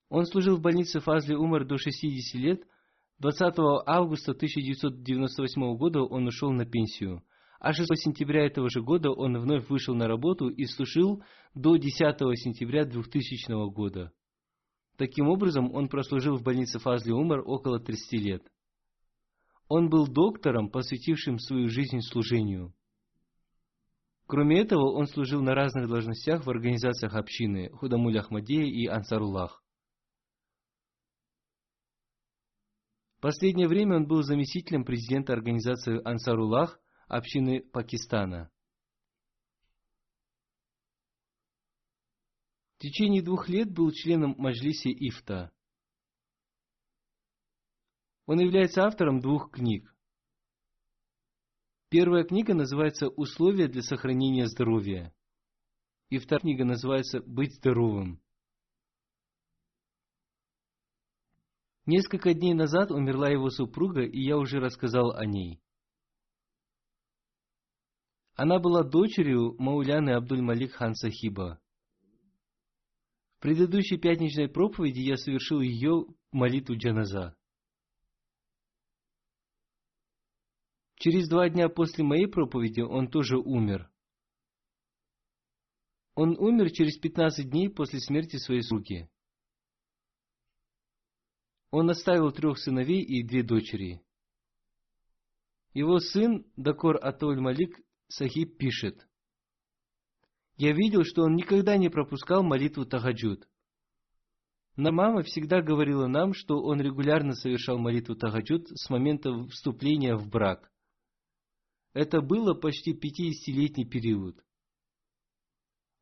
Он 0.10 0.26
служил 0.26 0.58
в 0.58 0.62
больнице 0.62 1.00
Фазли 1.00 1.34
Умер 1.34 1.66
до 1.66 1.78
60 1.78 2.42
лет. 2.42 2.68
20 3.20 3.56
августа 3.86 4.32
1998 4.32 5.78
года 5.78 6.02
он 6.02 6.28
ушел 6.28 6.52
на 6.52 6.66
пенсию– 6.66 7.24
а 7.60 7.74
6 7.74 7.90
сентября 7.96 8.46
этого 8.46 8.70
же 8.70 8.82
года 8.82 9.12
он 9.12 9.38
вновь 9.40 9.68
вышел 9.70 9.96
на 9.96 10.08
работу 10.08 10.48
и 10.50 10.66
служил 10.66 11.24
до 11.56 11.78
10 11.78 11.98
сентября 12.38 12.86
2000 12.86 13.72
года. 13.72 14.12
Таким 14.98 15.28
образом, 15.28 15.74
он 15.74 15.90
прослужил 15.90 16.38
в 16.38 16.44
больнице 16.44 16.80
Фазли 16.80 17.12
Умар 17.12 17.42
около 17.46 17.80
30 17.80 18.14
лет. 18.14 18.44
Он 19.68 19.90
был 19.90 20.08
доктором, 20.08 20.70
посвятившим 20.70 21.40
свою 21.40 21.68
жизнь 21.68 22.00
служению. 22.02 22.74
Кроме 24.28 24.62
этого, 24.62 24.92
он 24.92 25.08
служил 25.08 25.42
на 25.42 25.54
разных 25.56 25.88
должностях 25.88 26.46
в 26.46 26.50
организациях 26.50 27.16
общины 27.16 27.70
Худамуль 27.72 28.18
Ахмадия 28.18 28.66
и 28.66 28.86
Ансаруллах. 28.88 29.64
Последнее 33.20 33.68
время 33.68 33.96
он 33.98 34.08
был 34.08 34.22
заместителем 34.22 34.86
президента 34.86 35.34
организации 35.34 36.00
Ансаруллах 36.08 36.80
общины 37.08 37.62
Пакистана. 37.62 38.52
В 42.76 42.80
течение 42.80 43.24
двух 43.24 43.50
лет 43.50 43.72
был 43.72 43.92
членом 43.92 44.36
Маджлиси 44.38 44.90
Ифта. 44.90 45.52
Он 48.28 48.40
является 48.40 48.84
автором 48.84 49.20
двух 49.20 49.50
книг. 49.50 49.96
Первая 51.90 52.24
книга 52.24 52.54
называется 52.54 53.08
«Условия 53.08 53.68
для 53.68 53.82
сохранения 53.82 54.46
здоровья». 54.46 55.12
И 56.10 56.20
вторая 56.20 56.42
книга 56.42 56.66
называется 56.66 57.22
«Быть 57.22 57.56
здоровым». 57.56 58.22
Несколько 61.88 62.34
дней 62.34 62.54
назад 62.54 62.92
умерла 62.92 63.30
его 63.30 63.50
супруга, 63.50 64.02
и 64.02 64.20
я 64.20 64.38
уже 64.38 64.60
рассказал 64.60 65.12
о 65.12 65.26
ней. 65.26 65.62
Она 68.36 68.60
была 68.60 68.84
дочерью 68.84 69.56
Мауляны 69.58 70.10
Абдуль-Малик 70.10 70.74
хан 70.74 70.96
Сахиба. 70.96 71.62
В 73.38 73.40
предыдущей 73.40 73.98
пятничной 73.98 74.50
проповеди 74.50 75.00
я 75.00 75.16
совершил 75.16 75.62
ее 75.62 76.08
молитву 76.34 76.76
джаназа. 76.76 77.38
Через 80.96 81.30
два 81.30 81.48
дня 81.48 81.70
после 81.70 82.04
моей 82.04 82.28
проповеди 82.28 82.82
он 82.82 83.08
тоже 83.08 83.38
умер. 83.38 83.90
Он 86.16 86.38
умер 86.38 86.72
через 86.72 86.98
15 87.00 87.50
дней 87.50 87.70
после 87.70 88.02
смерти 88.02 88.36
своей 88.36 88.62
супруги. 88.62 89.10
Он 91.72 91.90
оставил 91.90 92.32
трех 92.32 92.58
сыновей 92.58 93.02
и 93.02 93.24
две 93.24 93.44
дочери. 93.44 94.02
Его 95.74 96.00
сын 96.00 96.46
Дакор 96.56 96.98
Атоль 97.02 97.40
Малик 97.40 97.80
Сахиб 98.08 98.58
пишет. 98.58 99.08
Я 100.56 100.72
видел, 100.74 101.04
что 101.04 101.24
он 101.24 101.36
никогда 101.36 101.78
не 101.78 101.90
пропускал 101.90 102.42
молитву 102.42 102.86
Тагаджуд. 102.86 103.48
Но 104.76 104.92
мама 104.92 105.24
всегда 105.24 105.62
говорила 105.62 106.08
нам, 106.08 106.34
что 106.34 106.62
он 106.62 106.82
регулярно 106.82 107.34
совершал 107.34 107.78
молитву 107.78 108.16
Тагаджуд 108.16 108.68
с 108.70 108.90
момента 108.90 109.32
вступления 109.50 110.16
в 110.16 110.30
брак. 110.30 110.72
Это 111.94 112.22
было 112.22 112.54
почти 112.54 112.94
50-летний 112.94 113.86
период. 113.86 114.44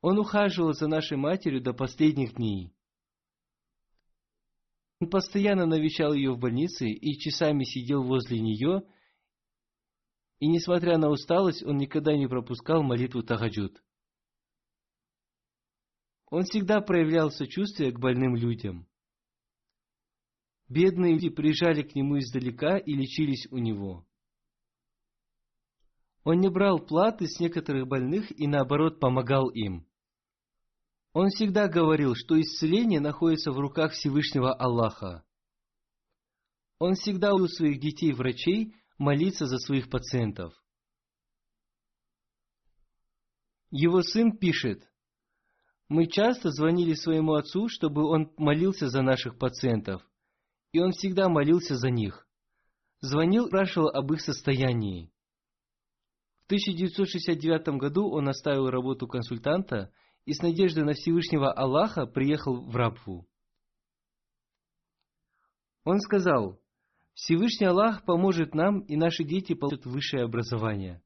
Он 0.02 0.20
ухаживал 0.20 0.74
за 0.74 0.88
нашей 0.88 1.18
матерью 1.18 1.62
до 1.62 1.74
последних 1.74 2.36
дней. 2.36 2.75
Он 5.00 5.10
постоянно 5.10 5.66
навещал 5.66 6.14
ее 6.14 6.32
в 6.32 6.40
больнице 6.40 6.88
и 6.88 7.18
часами 7.18 7.64
сидел 7.64 8.04
возле 8.04 8.40
нее, 8.40 8.84
и, 10.40 10.48
несмотря 10.48 10.98
на 10.98 11.10
усталость, 11.10 11.64
он 11.64 11.78
никогда 11.78 12.16
не 12.16 12.28
пропускал 12.28 12.84
молитву 12.84 13.24
Тагаджуд. 13.24 13.82
Он 16.30 16.44
всегда 16.44 16.82
проявлял 16.82 17.32
сочувствие 17.32 17.92
к 17.92 18.00
больным 18.00 18.36
людям. 18.36 18.88
Бедные 20.68 21.14
люди 21.14 21.30
приезжали 21.30 21.84
к 21.84 21.94
нему 21.96 22.18
издалека 22.20 22.78
и 22.78 22.94
лечились 22.94 23.48
у 23.52 23.58
него. 23.58 24.06
Он 26.24 26.40
не 26.40 26.50
брал 26.50 26.80
платы 26.80 27.28
с 27.28 27.40
некоторых 27.40 27.88
больных 27.88 28.32
и 28.38 28.48
наоборот 28.48 29.00
помогал 29.00 29.50
им. 29.50 29.88
Он 31.16 31.30
всегда 31.30 31.70
говорил, 31.70 32.14
что 32.14 32.38
исцеление 32.38 33.00
находится 33.00 33.54
в 33.54 33.58
руках 33.58 33.94
Всевышнего 33.94 34.54
Аллаха. 34.54 35.24
Он 36.78 36.96
всегда 36.96 37.34
у 37.34 37.48
своих 37.48 37.80
детей-врачей 37.80 38.76
молиться 38.98 39.46
за 39.46 39.58
своих 39.60 39.90
пациентов. 39.90 40.54
Его 43.72 44.02
сын 44.02 44.36
пишет, 44.36 44.92
«Мы 45.88 46.08
часто 46.08 46.52
звонили 46.52 46.96
своему 46.96 47.36
отцу, 47.36 47.70
чтобы 47.70 48.04
он 48.04 48.34
молился 48.36 48.90
за 48.90 49.02
наших 49.02 49.38
пациентов, 49.38 50.06
и 50.74 50.82
он 50.82 50.92
всегда 50.92 51.30
молился 51.30 51.78
за 51.78 51.92
них. 51.92 52.28
Звонил, 53.00 53.48
спрашивал 53.48 53.88
об 53.88 54.12
их 54.12 54.20
состоянии. 54.20 55.14
В 56.42 56.48
1969 56.48 57.80
году 57.80 58.10
он 58.10 58.28
оставил 58.28 58.70
работу 58.70 59.08
консультанта– 59.08 59.94
и 60.26 60.34
с 60.34 60.42
надеждой 60.42 60.84
на 60.84 60.94
Всевышнего 60.94 61.52
Аллаха 61.52 62.06
приехал 62.06 62.62
в 62.62 62.76
Рабву. 62.76 63.28
Он 65.84 66.00
сказал, 66.00 66.60
Всевышний 67.14 67.68
Аллах 67.68 68.04
поможет 68.06 68.56
нам, 68.56 68.80
и 68.80 68.96
наши 68.96 69.24
дети 69.24 69.54
получат 69.54 69.86
высшее 69.86 70.24
образование. 70.24 71.02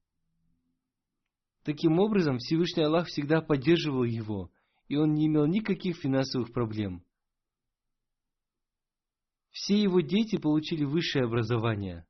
Таким 1.63 1.99
образом, 1.99 2.37
Всевышний 2.37 2.83
Аллах 2.83 3.07
всегда 3.07 3.41
поддерживал 3.41 4.03
его, 4.03 4.51
и 4.87 4.95
он 4.95 5.13
не 5.13 5.27
имел 5.27 5.45
никаких 5.45 5.97
финансовых 5.97 6.53
проблем. 6.53 7.03
Все 9.51 9.81
его 9.81 9.99
дети 9.99 10.37
получили 10.37 10.85
высшее 10.85 11.25
образование. 11.25 12.07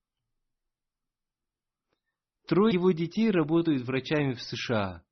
Трое 2.46 2.74
его 2.74 2.92
детей 2.92 3.32
работают 3.32 3.84
врачами 3.84 4.34
в 4.34 4.42
США. 4.42 5.04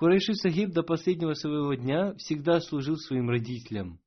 Курайши 0.00 0.32
Сахиб 0.32 0.70
до 0.70 0.82
последнего 0.82 1.34
своего 1.34 1.74
дня 1.74 2.14
всегда 2.14 2.58
служил 2.62 2.96
своим 2.96 3.28
родителям. 3.28 4.00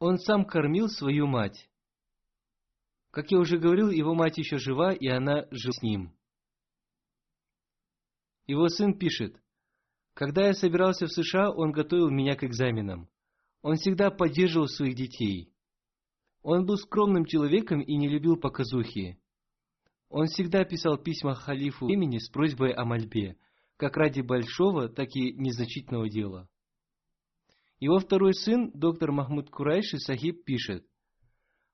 Он 0.00 0.18
сам 0.18 0.44
кормил 0.44 0.88
свою 0.88 1.28
мать. 1.28 1.70
Как 3.12 3.30
я 3.30 3.38
уже 3.38 3.58
говорил, 3.58 3.90
его 3.90 4.12
мать 4.12 4.36
еще 4.36 4.58
жива, 4.58 4.92
и 4.92 5.06
она 5.06 5.46
жила 5.52 5.72
с 5.72 5.82
ним. 5.82 6.12
Его 8.48 8.66
сын 8.66 8.98
пишет, 8.98 9.40
«Когда 10.14 10.48
я 10.48 10.54
собирался 10.54 11.06
в 11.06 11.12
США, 11.12 11.52
он 11.52 11.70
готовил 11.70 12.10
меня 12.10 12.34
к 12.34 12.42
экзаменам. 12.42 13.08
Он 13.62 13.76
всегда 13.76 14.10
поддерживал 14.10 14.66
своих 14.66 14.96
детей. 14.96 15.54
Он 16.42 16.66
был 16.66 16.76
скромным 16.76 17.24
человеком 17.24 17.80
и 17.80 17.94
не 17.94 18.08
любил 18.08 18.36
показухи. 18.36 19.16
Он 20.08 20.26
всегда 20.26 20.64
писал 20.64 20.98
письма 20.98 21.36
халифу 21.36 21.86
имени 21.86 22.18
с 22.18 22.28
просьбой 22.28 22.72
о 22.72 22.84
мольбе– 22.84 23.38
как 23.84 23.98
ради 23.98 24.22
большого, 24.22 24.88
так 24.88 25.14
и 25.14 25.34
незначительного 25.34 26.08
дела. 26.08 26.48
Его 27.80 27.98
второй 27.98 28.32
сын, 28.32 28.70
доктор 28.72 29.12
Махмуд 29.12 29.50
Курайши 29.50 29.98
Сахиб, 29.98 30.42
пишет, 30.42 30.86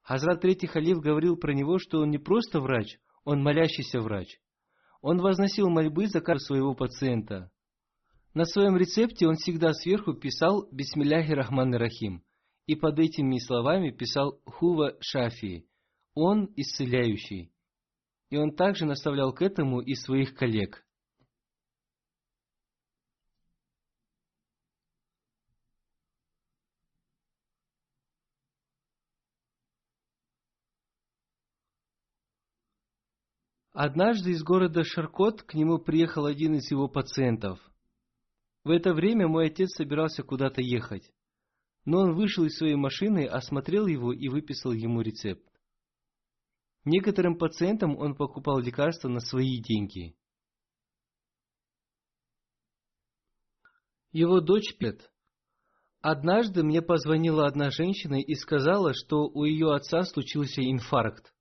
Хазрат 0.03 0.41
Третий 0.41 0.67
Халиф 0.67 0.99
говорил 0.99 1.37
про 1.37 1.53
него, 1.53 1.79
что 1.79 2.01
он 2.01 2.11
не 2.11 2.19
просто 2.19 2.61
врач, 2.61 2.99
он 3.23 3.45
молящийся 3.45 4.01
врач. 4.01 4.41
Он 5.03 5.19
возносил 5.19 5.69
мольбы 5.71 6.09
за 6.09 6.21
каждого 6.21 6.47
своего 6.47 6.75
пациента. 6.75 7.53
На 8.35 8.45
своем 8.45 8.77
рецепте 8.77 9.29
он 9.29 9.37
всегда 9.37 9.73
сверху 9.73 10.13
писал 10.15 10.67
«Бисмилляхи 10.73 11.31
Рахман 11.31 11.73
Рахим» 11.77 12.25
и 12.67 12.75
под 12.75 12.99
этими 12.99 13.39
словами 13.39 13.91
писал 13.93 14.41
«Хува 14.47 14.97
Шафи»– 14.99 15.69
«Он 16.15 16.53
исцеляющий». 16.57 17.53
И 18.31 18.37
он 18.37 18.57
также 18.57 18.85
наставлял 18.85 19.33
к 19.33 19.43
этому 19.43 19.81
и 19.81 19.95
своих 19.95 20.35
коллег– 20.35 20.85
Однажды 33.73 34.33
из 34.33 34.43
города 34.43 34.83
Шаркот 34.83 35.43
к 35.43 35.55
нему 35.55 35.79
приехал 35.79 36.27
один 36.27 36.55
из 36.55 36.71
его 36.71 36.89
пациентов. 36.89 37.61
В 38.65 38.71
это 38.71 38.93
время 38.93 39.29
мой 39.29 39.47
отец 39.47 39.71
собирался 39.77 40.25
куда-то 40.25 40.61
ехать. 40.61 41.13
Но 41.85 42.01
он 42.01 42.15
вышел 42.15 42.45
из 42.45 42.57
своей 42.59 42.75
машины, 42.75 43.27
осмотрел 43.27 43.87
его 43.87 44.13
и 44.13 44.29
выписал 44.29 44.73
ему 44.73 45.03
рецепт. 45.03 45.49
Некоторым 46.85 47.39
пациентам 47.39 47.97
он 47.97 48.17
покупал 48.17 48.59
лекарства 48.59 49.09
на 49.09 49.21
свои 49.21 49.63
деньги. 49.63 50.17
Его 54.11 54.41
дочь 54.41 54.77
Пет. 54.79 55.13
Однажды 56.01 56.65
мне 56.65 56.83
позвонила 56.83 57.47
одна 57.47 57.71
женщина 57.71 58.21
и 58.21 58.35
сказала, 58.35 58.95
что 58.95 59.29
у 59.29 59.45
ее 59.45 59.73
отца 59.73 60.03
случился 60.03 60.61
инфаркт 60.61 61.33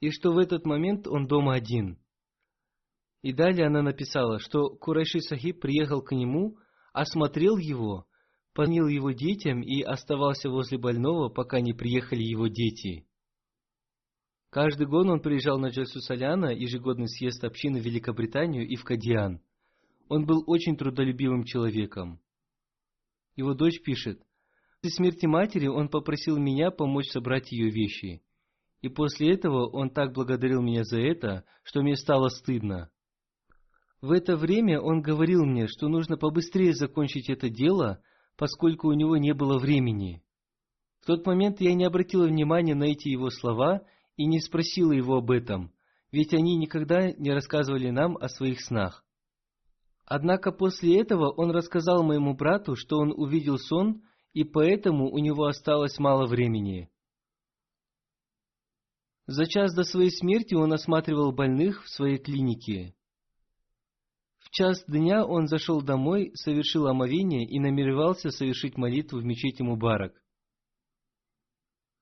и 0.00 0.10
что 0.10 0.32
в 0.32 0.38
этот 0.38 0.64
момент 0.64 1.06
он 1.06 1.26
дома 1.26 1.54
один. 1.54 1.98
И 3.22 3.32
далее 3.32 3.66
она 3.66 3.82
написала, 3.82 4.38
что 4.38 4.70
Курайши 4.70 5.20
Сахиб 5.20 5.60
приехал 5.60 6.02
к 6.02 6.12
нему, 6.12 6.56
осмотрел 6.92 7.56
его, 7.56 8.06
позвонил 8.54 8.86
его 8.88 9.10
детям 9.12 9.62
и 9.62 9.82
оставался 9.82 10.50
возле 10.50 10.78
больного, 10.78 11.28
пока 11.28 11.60
не 11.60 11.72
приехали 11.72 12.22
его 12.22 12.48
дети. 12.48 13.06
Каждый 14.50 14.86
год 14.86 15.06
он 15.06 15.20
приезжал 15.20 15.58
на 15.58 15.68
Джальсу 15.68 16.00
Саляна, 16.00 16.54
ежегодный 16.54 17.08
съезд 17.08 17.44
общины 17.44 17.80
в 17.80 17.84
Великобританию 17.84 18.66
и 18.66 18.76
в 18.76 18.84
Кадиан. 18.84 19.42
Он 20.08 20.24
был 20.24 20.42
очень 20.46 20.76
трудолюбивым 20.76 21.44
человеком. 21.44 22.20
Его 23.36 23.54
дочь 23.54 23.82
пишет, 23.82 24.22
«После 24.80 24.96
смерти 24.96 25.26
матери 25.26 25.66
он 25.66 25.88
попросил 25.88 26.38
меня 26.38 26.70
помочь 26.70 27.08
собрать 27.10 27.52
ее 27.52 27.70
вещи. 27.70 28.22
И 28.80 28.88
после 28.88 29.32
этого 29.32 29.68
он 29.68 29.90
так 29.90 30.12
благодарил 30.12 30.62
меня 30.62 30.84
за 30.84 31.00
это, 31.00 31.44
что 31.64 31.82
мне 31.82 31.96
стало 31.96 32.28
стыдно. 32.28 32.90
В 34.00 34.12
это 34.12 34.36
время 34.36 34.80
он 34.80 35.02
говорил 35.02 35.44
мне, 35.44 35.66
что 35.66 35.88
нужно 35.88 36.16
побыстрее 36.16 36.72
закончить 36.72 37.28
это 37.28 37.48
дело, 37.48 38.00
поскольку 38.36 38.88
у 38.88 38.92
него 38.92 39.16
не 39.16 39.34
было 39.34 39.58
времени. 39.58 40.22
В 41.00 41.06
тот 41.06 41.26
момент 41.26 41.60
я 41.60 41.74
не 41.74 41.84
обратила 41.84 42.26
внимания 42.26 42.74
на 42.74 42.84
эти 42.84 43.08
его 43.08 43.30
слова 43.30 43.82
и 44.16 44.26
не 44.26 44.40
спросила 44.40 44.92
его 44.92 45.16
об 45.16 45.30
этом, 45.30 45.72
ведь 46.12 46.32
они 46.32 46.56
никогда 46.56 47.10
не 47.10 47.32
рассказывали 47.32 47.90
нам 47.90 48.16
о 48.16 48.28
своих 48.28 48.60
снах. 48.60 49.04
Однако 50.04 50.52
после 50.52 51.00
этого 51.00 51.30
он 51.30 51.50
рассказал 51.50 52.02
моему 52.04 52.34
брату, 52.34 52.76
что 52.76 52.98
он 52.98 53.12
увидел 53.14 53.58
сон, 53.58 54.02
и 54.32 54.44
поэтому 54.44 55.10
у 55.10 55.18
него 55.18 55.44
осталось 55.46 55.98
мало 55.98 56.26
времени. 56.26 56.88
За 59.28 59.44
час 59.44 59.74
до 59.74 59.84
своей 59.84 60.10
смерти 60.10 60.54
он 60.54 60.72
осматривал 60.72 61.32
больных 61.32 61.84
в 61.84 61.90
своей 61.90 62.16
клинике. 62.16 62.94
В 64.38 64.48
час 64.48 64.82
дня 64.86 65.22
он 65.22 65.48
зашел 65.48 65.82
домой, 65.82 66.32
совершил 66.34 66.86
омовение 66.86 67.44
и 67.46 67.60
намеревался 67.60 68.30
совершить 68.30 68.78
молитву 68.78 69.18
в 69.20 69.26
мечети 69.26 69.60
Мубарак. 69.60 70.14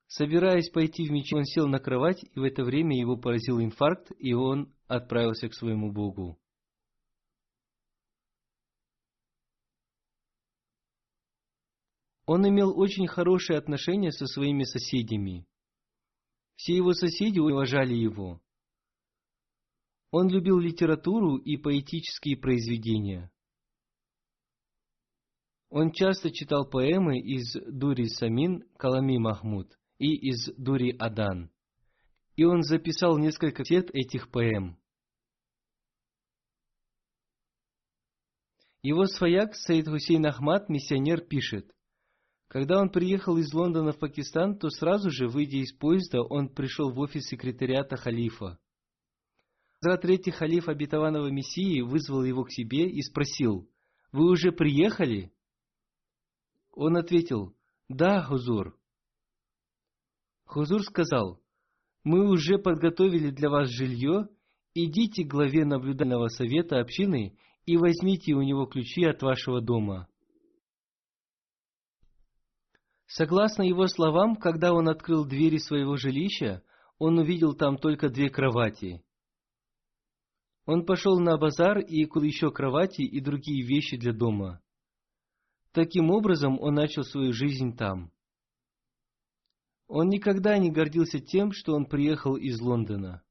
Собираясь 0.07 0.71
пойти 0.71 1.09
в 1.09 1.11
мечеть, 1.11 1.33
он 1.33 1.45
сел 1.47 1.67
на 1.67 1.81
кровать, 1.81 2.23
и 2.23 2.39
в 2.39 2.45
это 2.45 2.63
время 2.63 2.97
его 2.97 3.17
поразил 3.17 3.61
инфаркт, 3.61 4.13
и 4.21 4.33
он 4.33 4.73
отправился 4.87 5.49
к 5.49 5.55
своему 5.55 5.91
Богу. 5.91 6.39
Он 12.25 12.49
имел 12.49 12.79
очень 12.79 13.09
хорошие 13.09 13.59
отношения 13.59 14.13
со 14.13 14.27
своими 14.27 14.63
соседями. 14.63 15.45
Все 16.57 16.75
его 16.75 16.93
соседи 16.95 17.39
уважали 17.39 17.95
его. 17.95 18.41
Он 20.11 20.29
любил 20.29 20.59
литературу 20.59 21.37
и 21.37 21.57
поэтические 21.57 22.37
произведения. 22.37 23.31
Он 25.69 25.93
часто 25.93 26.31
читал 26.31 26.69
поэмы 26.69 27.19
из 27.19 27.53
Дури 27.53 28.07
Самин 28.07 28.65
Калами 28.79 29.19
Махмуд 29.19 29.77
и 29.99 30.15
из 30.31 30.47
Дури 30.57 30.97
Адан. 30.97 31.51
И 32.37 32.45
он 32.45 32.63
записал 32.63 33.19
несколько 33.19 33.65
сет 33.65 33.91
этих 33.93 34.31
поэм. 34.31 34.79
Его 38.83 39.07
свояк 39.07 39.55
Саид 39.57 39.89
Хусейн 39.89 40.25
Ахмад, 40.27 40.69
миссионер, 40.69 41.21
пишет, 41.21 41.75
когда 42.49 42.81
он 42.81 42.91
приехал 42.91 43.37
из 43.39 43.53
Лондона 43.53 43.93
в 43.93 43.99
Пакистан, 43.99 44.59
то 44.59 44.71
сразу 44.71 45.11
же, 45.11 45.29
выйдя 45.29 45.59
из 45.59 45.73
поезда, 45.73 46.23
он 46.23 46.49
пришел 46.49 46.93
в 46.93 46.99
офис 47.01 47.25
секретариата 47.25 47.97
халифа. 47.97 48.59
Хазрат 49.81 50.03
третий 50.03 50.31
халиф 50.31 50.69
обетованного 50.69 51.29
Мессии 51.31 51.81
вызвал 51.81 52.25
его 52.25 52.45
к 52.45 52.53
себе 52.53 52.89
и 52.89 53.03
спросил, 53.03 53.69
«Вы 54.13 54.31
уже 54.31 54.53
приехали?» 54.53 55.33
Он 56.73 56.97
ответил, 56.97 57.55
«Да, 57.89 58.23
Хузур». 58.23 58.79
Хузур 60.45 60.83
сказал, 60.83 61.43
«Мы 62.05 62.29
уже 62.29 62.59
подготовили 62.59 63.31
для 63.31 63.51
вас 63.51 63.69
жилье, 63.69 64.29
идите 64.75 65.25
к 65.25 65.31
главе 65.31 65.65
наблюдательного 65.65 66.29
совета 66.29 66.79
общины 66.79 67.37
и 67.65 67.77
возьмите 67.77 68.35
у 68.35 68.43
него 68.43 68.67
ключи 68.67 69.05
от 69.05 69.21
вашего 69.23 69.61
дома». 69.61 70.09
Согласно 73.07 73.63
его 73.63 73.87
словам, 73.87 74.37
когда 74.37 74.73
он 74.73 74.89
открыл 74.89 75.25
двери 75.25 75.59
своего 75.59 75.97
жилища, 75.97 76.63
он 76.99 77.19
увидел 77.19 77.55
там 77.55 77.79
только 77.79 78.09
две 78.09 78.29
кровати. 78.29 79.03
Он 80.65 80.85
пошел 80.85 81.21
на 81.21 81.37
базар 81.39 81.79
и 81.79 82.05
купил 82.07 82.27
еще 82.27 82.51
кровати 82.51 83.03
и 83.03 83.21
другие 83.21 83.65
вещи 83.65 83.97
для 83.97 84.13
дома. 84.13 84.61
Таким 85.73 86.11
образом, 86.11 86.59
он 86.61 86.75
начал 86.75 87.05
свою 87.05 87.33
жизнь 87.33 87.77
там. 87.77 88.11
Он 89.87 90.09
никогда 90.09 90.59
не 90.59 90.73
гордился 90.73 91.21
тем, 91.21 91.53
что 91.53 91.75
он 91.75 91.87
приехал 91.87 92.37
из 92.37 92.61
Лондона. 92.61 93.23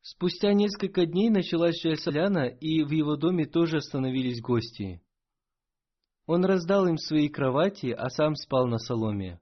Спустя 0.00 0.54
несколько 0.54 1.04
дней 1.04 1.28
началась 1.28 1.82
Соляна, 2.00 2.46
и 2.46 2.82
в 2.82 2.90
его 2.90 3.16
доме 3.16 3.44
тоже 3.44 3.78
остановились 3.78 4.40
гости. 4.40 5.02
Он 6.26 6.44
раздал 6.44 6.86
им 6.86 6.96
свои 6.96 7.28
кровати, 7.28 7.90
а 7.90 8.08
сам 8.10 8.34
спал 8.34 8.66
на 8.66 8.78
соломе. 8.78 9.40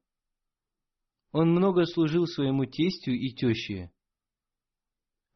Он 1.33 1.51
много 1.51 1.85
служил 1.85 2.27
своему 2.27 2.65
тестю 2.65 3.13
и 3.13 3.31
теще. 3.31 3.91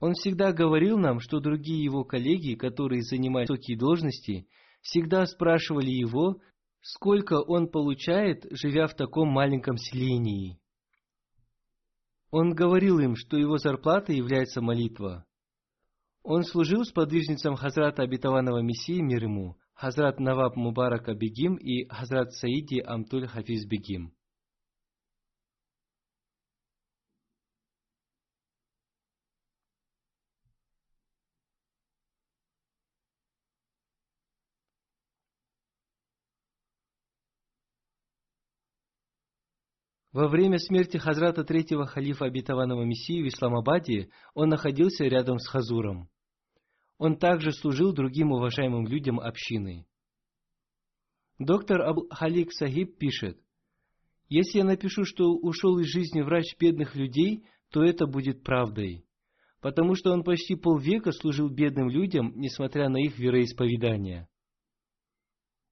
Он 0.01 0.14
всегда 0.14 0.53
говорил 0.53 0.99
нам, 0.99 1.20
что 1.20 1.38
другие 1.38 1.84
его 1.84 2.05
коллеги, 2.05 2.55
которые 2.55 3.03
занимают 3.03 3.51
высокие 3.51 3.78
должности, 3.78 4.49
всегда 4.80 5.26
спрашивали 5.26 5.90
его, 5.90 6.40
сколько 6.80 7.40
он 7.40 7.68
получает, 7.68 8.45
живя 8.51 8.88
в 8.88 8.95
таком 8.95 9.28
маленьком 9.28 9.76
селении. 9.76 10.59
Он 12.32 12.55
говорил 12.55 12.99
им, 12.99 13.14
что 13.14 13.36
его 13.36 13.59
зарплата 13.59 14.12
является 14.12 14.61
молитва. 14.61 15.26
Он 16.22 16.45
служил 16.45 16.84
с 16.84 16.90
подвижницем 16.90 17.57
Хазрата 17.57 18.03
Обетованного 18.03 18.62
Мессии 18.62 19.01
мир 19.01 19.24
ему, 19.24 19.57
Хазрат 19.74 20.20
Наваб 20.20 20.56
Мубарака 20.56 21.14
Бегим 21.14 21.56
и 21.56 21.86
Хазрат 21.88 22.32
Саиди 22.32 22.80
Амтуль 22.80 23.26
Хафиз 23.26 23.66
Бегим. 23.66 24.12
Во 40.12 40.28
время 40.28 40.58
смерти 40.58 40.98
Хазрата 40.98 41.42
третьего 41.42 41.86
халифа 41.86 42.26
обетованного 42.26 42.84
Мессии 42.84 43.22
в 43.22 43.28
Исламабаде 43.28 44.10
он 44.34 44.50
находился 44.50 45.04
рядом 45.04 45.38
с 45.38 45.48
Хазуром. 45.48 46.10
Он 47.03 47.16
также 47.16 47.50
служил 47.50 47.92
другим 47.92 48.30
уважаемым 48.30 48.86
людям 48.86 49.18
общины. 49.18 49.88
Доктор 51.36 51.80
Абу 51.80 52.07
Халик 52.12 52.53
Сахиб 52.53 52.96
пишет, 52.96 53.40
«Если 54.28 54.59
я 54.59 54.64
напишу, 54.64 55.05
что 55.05 55.32
ушел 55.32 55.80
из 55.80 55.86
жизни 55.86 56.20
врач 56.20 56.57
бедных 56.61 56.94
людей, 56.94 57.44
то 57.72 57.82
это 57.82 58.07
будет 58.07 58.44
правдой, 58.44 59.05
потому 59.61 59.96
что 59.96 60.12
он 60.12 60.22
почти 60.22 60.55
полвека 60.55 61.11
служил 61.11 61.48
бедным 61.48 61.88
людям, 61.90 62.34
несмотря 62.36 62.88
на 62.88 62.98
их 62.98 63.18
вероисповедание. 63.18 64.28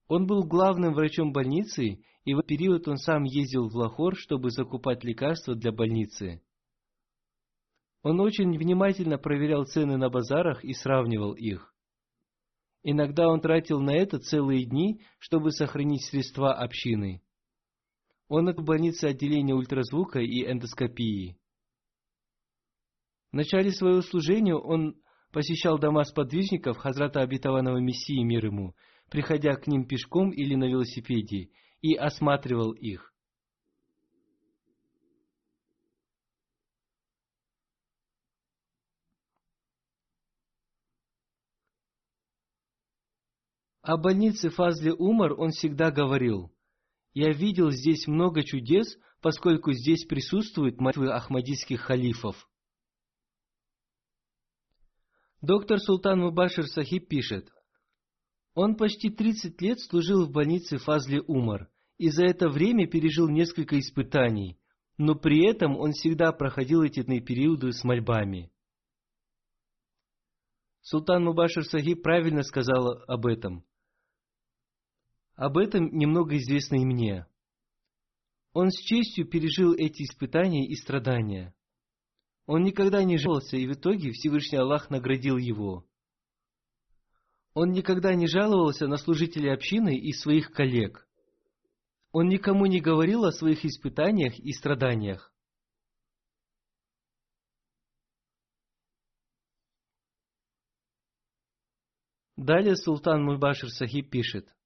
Он 0.08 0.26
был 0.26 0.42
главным 0.42 0.94
врачом 0.94 1.30
больницы, 1.30 2.02
и 2.24 2.34
в 2.34 2.42
период 2.42 2.88
он 2.88 2.96
сам 2.96 3.22
ездил 3.22 3.68
в 3.68 3.76
Лахор, 3.76 4.16
чтобы 4.16 4.50
закупать 4.50 5.04
лекарства 5.04 5.54
для 5.54 5.70
больницы. 5.70 6.42
Он 8.02 8.20
очень 8.20 8.56
внимательно 8.56 9.18
проверял 9.18 9.64
цены 9.64 9.96
на 9.96 10.08
базарах 10.08 10.64
и 10.64 10.72
сравнивал 10.72 11.32
их. 11.32 11.74
Иногда 12.82 13.28
он 13.28 13.40
тратил 13.40 13.80
на 13.80 13.94
это 13.94 14.18
целые 14.18 14.64
дни, 14.64 15.02
чтобы 15.18 15.50
сохранить 15.50 16.04
средства 16.06 16.54
общины. 16.54 17.22
Он 18.28 18.50
в 18.54 18.64
больнице 18.64 19.06
отделения 19.06 19.54
ультразвука 19.54 20.20
и 20.20 20.50
эндоскопии. 20.50 21.36
В 23.32 23.36
начале 23.36 23.70
своего 23.70 24.00
служения 24.00 24.54
он 24.54 24.96
посещал 25.30 25.78
дома 25.78 26.04
сподвижников 26.04 26.78
Хазрата 26.78 27.20
Обетованного 27.20 27.78
Мессии 27.78 28.22
мир 28.22 28.46
ему, 28.46 28.74
приходя 29.10 29.54
к 29.56 29.66
ним 29.66 29.86
пешком 29.86 30.30
или 30.30 30.54
на 30.54 30.64
велосипеде, 30.64 31.50
и 31.82 31.94
осматривал 31.94 32.72
их. 32.72 33.09
О 43.90 43.96
больнице 43.96 44.50
Фазли 44.50 44.90
Умар 44.90 45.32
он 45.32 45.50
всегда 45.50 45.90
говорил, 45.90 46.52
«Я 47.12 47.32
видел 47.32 47.72
здесь 47.72 48.06
много 48.06 48.44
чудес, 48.44 48.96
поскольку 49.20 49.72
здесь 49.72 50.04
присутствуют 50.04 50.80
молитвы 50.80 51.10
ахмадийских 51.10 51.80
халифов». 51.80 52.48
Доктор 55.42 55.80
Султан 55.80 56.20
Мубашир 56.20 56.68
Сахиб 56.68 57.08
пишет, 57.08 57.50
он 58.54 58.76
почти 58.76 59.10
30 59.10 59.60
лет 59.60 59.80
служил 59.80 60.24
в 60.24 60.30
больнице 60.30 60.76
Фазли 60.76 61.18
Умар 61.26 61.68
и 61.98 62.10
за 62.10 62.26
это 62.26 62.48
время 62.48 62.86
пережил 62.86 63.28
несколько 63.28 63.76
испытаний, 63.76 64.56
но 64.98 65.16
при 65.16 65.44
этом 65.44 65.76
он 65.76 65.94
всегда 65.94 66.30
проходил 66.30 66.82
эти 66.82 67.02
периоды 67.02 67.72
с 67.72 67.82
мольбами. 67.82 68.52
Султан 70.80 71.24
Мубашир 71.24 71.64
Сахиб 71.64 72.04
правильно 72.04 72.44
сказал 72.44 73.02
об 73.08 73.26
этом. 73.26 73.64
Об 75.40 75.56
этом 75.56 75.86
немного 75.96 76.36
известно 76.36 76.76
и 76.76 76.84
мне. 76.84 77.26
Он 78.52 78.70
с 78.70 78.78
честью 78.78 79.26
пережил 79.26 79.72
эти 79.72 80.02
испытания 80.02 80.66
и 80.66 80.74
страдания. 80.74 81.54
Он 82.44 82.62
никогда 82.62 83.02
не 83.04 83.16
жаловался, 83.16 83.56
и 83.56 83.66
в 83.66 83.72
итоге 83.72 84.10
Всевышний 84.10 84.58
Аллах 84.58 84.90
наградил 84.90 85.38
его. 85.38 85.88
Он 87.54 87.70
никогда 87.70 88.14
не 88.14 88.26
жаловался 88.26 88.86
на 88.86 88.98
служителей 88.98 89.50
общины 89.50 89.96
и 89.96 90.12
своих 90.12 90.52
коллег. 90.52 91.08
Он 92.12 92.28
никому 92.28 92.66
не 92.66 92.82
говорил 92.82 93.24
о 93.24 93.32
своих 93.32 93.64
испытаниях 93.64 94.38
и 94.38 94.52
страданиях. 94.52 95.32
Далее 102.36 102.76
султан 102.76 103.24
Мульбашир 103.24 103.70
Сахиб 103.70 104.10
пишет– 104.10 104.54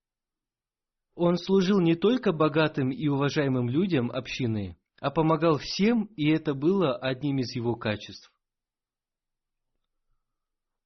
он 1.14 1.36
служил 1.36 1.80
не 1.80 1.94
только 1.94 2.32
богатым 2.32 2.90
и 2.90 3.08
уважаемым 3.08 3.68
людям 3.68 4.10
общины, 4.10 4.76
а 5.00 5.10
помогал 5.10 5.58
всем, 5.58 6.04
и 6.16 6.28
это 6.28 6.54
было 6.54 6.96
одним 6.96 7.38
из 7.38 7.54
его 7.54 7.76
качеств. 7.76 8.32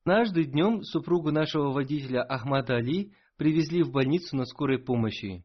Однажды 0.05 0.45
днем 0.45 0.83
супругу 0.85 1.31
нашего 1.31 1.71
водителя 1.71 2.23
Ахмада 2.23 2.77
Али 2.77 3.13
привезли 3.37 3.83
в 3.83 3.91
больницу 3.91 4.37
на 4.37 4.47
скорой 4.47 4.79
помощи. 4.79 5.45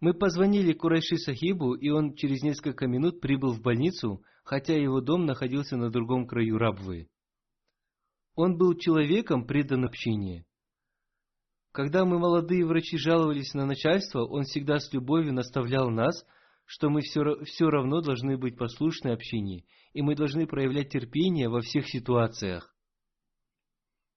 Мы 0.00 0.12
позвонили 0.12 0.72
Курайши 0.72 1.18
Сахибу, 1.18 1.74
и 1.74 1.88
он 1.90 2.14
через 2.14 2.42
несколько 2.42 2.88
минут 2.88 3.20
прибыл 3.20 3.52
в 3.52 3.62
больницу, 3.62 4.24
хотя 4.42 4.74
его 4.74 5.00
дом 5.00 5.24
находился 5.24 5.76
на 5.76 5.90
другом 5.90 6.26
краю 6.26 6.58
Рабвы. 6.58 7.08
Он 8.34 8.56
был 8.56 8.74
человеком, 8.74 9.46
преданным 9.46 9.86
общине. 9.86 10.46
Когда 11.72 12.04
мы, 12.04 12.18
молодые 12.18 12.66
врачи, 12.66 12.98
жаловались 12.98 13.54
на 13.54 13.64
начальство, 13.64 14.24
он 14.24 14.42
всегда 14.42 14.80
с 14.80 14.92
любовью 14.92 15.32
наставлял 15.32 15.88
нас, 15.88 16.24
что 16.66 16.90
мы 16.90 17.00
все, 17.00 17.44
все 17.44 17.68
равно 17.68 18.00
должны 18.00 18.36
быть 18.36 18.56
послушны 18.56 19.10
общине, 19.10 19.64
и 19.92 20.02
мы 20.02 20.16
должны 20.16 20.46
проявлять 20.46 20.90
терпение 20.90 21.48
во 21.48 21.60
всех 21.60 21.88
ситуациях. 21.88 22.74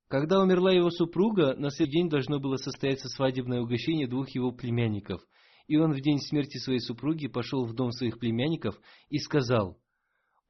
Когда 0.08 0.42
умерла 0.42 0.72
его 0.72 0.90
супруга, 0.90 1.56
на 1.56 1.70
следующий 1.70 2.00
день 2.00 2.10
должно 2.10 2.40
было 2.40 2.58
состояться 2.58 3.08
свадебное 3.10 3.62
угощение 3.62 4.08
двух 4.08 4.30
его 4.30 4.52
племянников, 4.52 5.22
и 5.68 5.78
он 5.78 5.94
в 5.94 6.02
день 6.02 6.20
смерти 6.20 6.58
своей 6.58 6.80
супруги 6.80 7.28
пошел 7.28 7.66
в 7.66 7.74
дом 7.74 7.92
своих 7.92 8.20
племянников 8.20 8.76
и 9.10 9.18
сказал, 9.18 9.80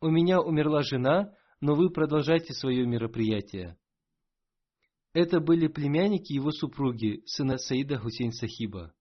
«У 0.01 0.09
меня 0.09 0.41
умерла 0.41 0.81
жена, 0.83 1.33
но 1.61 1.75
вы 1.75 1.89
продолжайте 1.89 2.53
свое 2.53 2.85
мероприятие». 2.85 3.77
Это 5.13 5.39
были 5.39 5.67
племянники 5.67 6.33
его 6.33 6.51
супруги, 6.51 7.21
сына 7.27 7.59
Саида 7.59 7.99
Хусейн 7.99 8.31
Сахиба. 8.31 8.95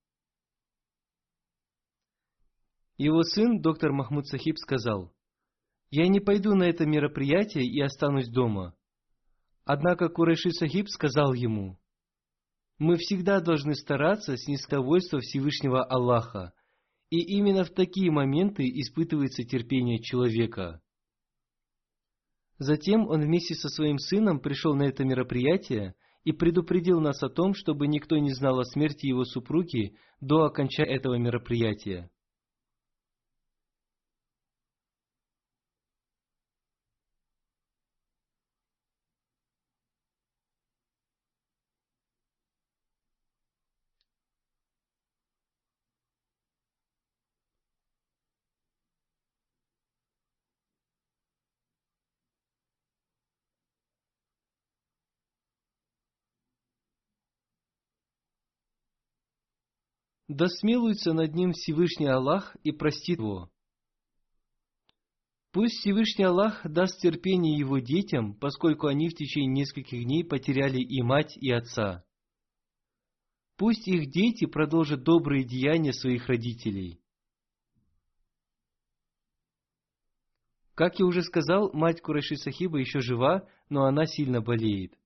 Его 2.99 3.23
сын, 3.23 3.63
доктор 3.63 3.93
Махмуд 3.93 4.27
Сахиб, 4.27 4.59
сказал, 4.59 5.15
«Я 5.91 6.07
не 6.09 6.21
пойду 6.21 6.55
на 6.55 6.65
это 6.65 6.85
мероприятие 6.85 7.65
и 7.65 7.81
останусь 7.81 8.29
дома». 8.29 8.77
Однако 9.65 10.09
Курайши 10.09 10.51
Сахиб 10.51 10.89
сказал 10.89 11.33
ему, 11.33 11.79
«Мы 12.79 12.97
всегда 12.99 13.41
должны 13.41 13.75
стараться 13.75 14.37
снискать 14.37 14.81
довольство 14.81 15.21
Всевышнего 15.21 15.83
Аллаха, 15.83 16.53
и 17.09 17.21
именно 17.21 17.65
в 17.65 17.71
такие 17.71 18.11
моменты 18.11 18.65
испытывается 18.65 19.45
терпение 19.45 20.03
человека». 20.03 20.83
Затем 22.59 23.09
он 23.09 23.23
вместе 23.23 23.55
со 23.55 23.69
своим 23.69 23.99
сыном 23.99 24.41
пришел 24.41 24.75
на 24.75 24.85
это 24.85 25.05
мероприятие 25.05 25.97
и 26.25 26.33
предупредил 26.33 27.01
нас 27.01 27.23
о 27.23 27.29
том, 27.29 27.55
чтобы 27.55 27.87
никто 27.87 28.17
не 28.19 28.33
знал 28.33 28.61
о 28.61 28.65
смерти 28.65 29.07
его 29.07 29.25
супруги 29.25 29.97
до 30.21 30.45
окончания 30.45 30.95
этого 30.95 31.17
мероприятия. 31.17 32.11
Да 60.29 60.49
смилуется 60.49 61.13
над 61.13 61.35
ним 61.35 61.53
Всевышний 61.53 62.07
Аллах 62.07 62.57
и 62.63 62.73
простит 62.73 63.19
его. 63.19 63.51
Пусть 65.53 65.81
Всевышний 65.81 66.25
Аллах 66.25 66.63
даст 66.65 66.99
терпение 67.01 67.59
его 67.59 67.79
детям, 67.79 68.35
поскольку 68.35 68.87
они 68.87 69.11
в 69.11 69.15
течение 69.15 69.53
нескольких 69.53 70.05
дней 70.05 70.25
потеряли 70.25 70.81
и 70.81 71.03
мать, 71.03 71.37
и 71.37 71.51
отца. 71.51 72.05
Пусть 73.59 73.87
их 73.87 74.11
дети 74.11 74.47
продолжат 74.47 75.03
добрые 75.03 75.45
деяния 75.45 75.93
своих 75.93 76.27
родителей. 76.27 77.03
Как 80.75 80.99
я 80.99 81.05
уже 81.05 81.23
сказал, 81.23 81.71
мать 81.75 82.01
Кураши 82.01 82.37
Сахиба 82.37 82.79
еще 82.79 83.01
жива, 83.01 83.47
но 83.69 83.85
она 83.85 84.07
сильно 84.07 84.41
болеет. 84.41 84.99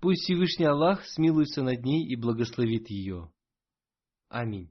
Пусть 0.00 0.22
Всевышний 0.22 0.64
Аллах 0.64 1.04
смилуется 1.04 1.62
над 1.62 1.84
ней 1.84 2.06
и 2.06 2.16
благословит 2.16 2.88
ее. 2.88 3.30
Аминь. 4.30 4.70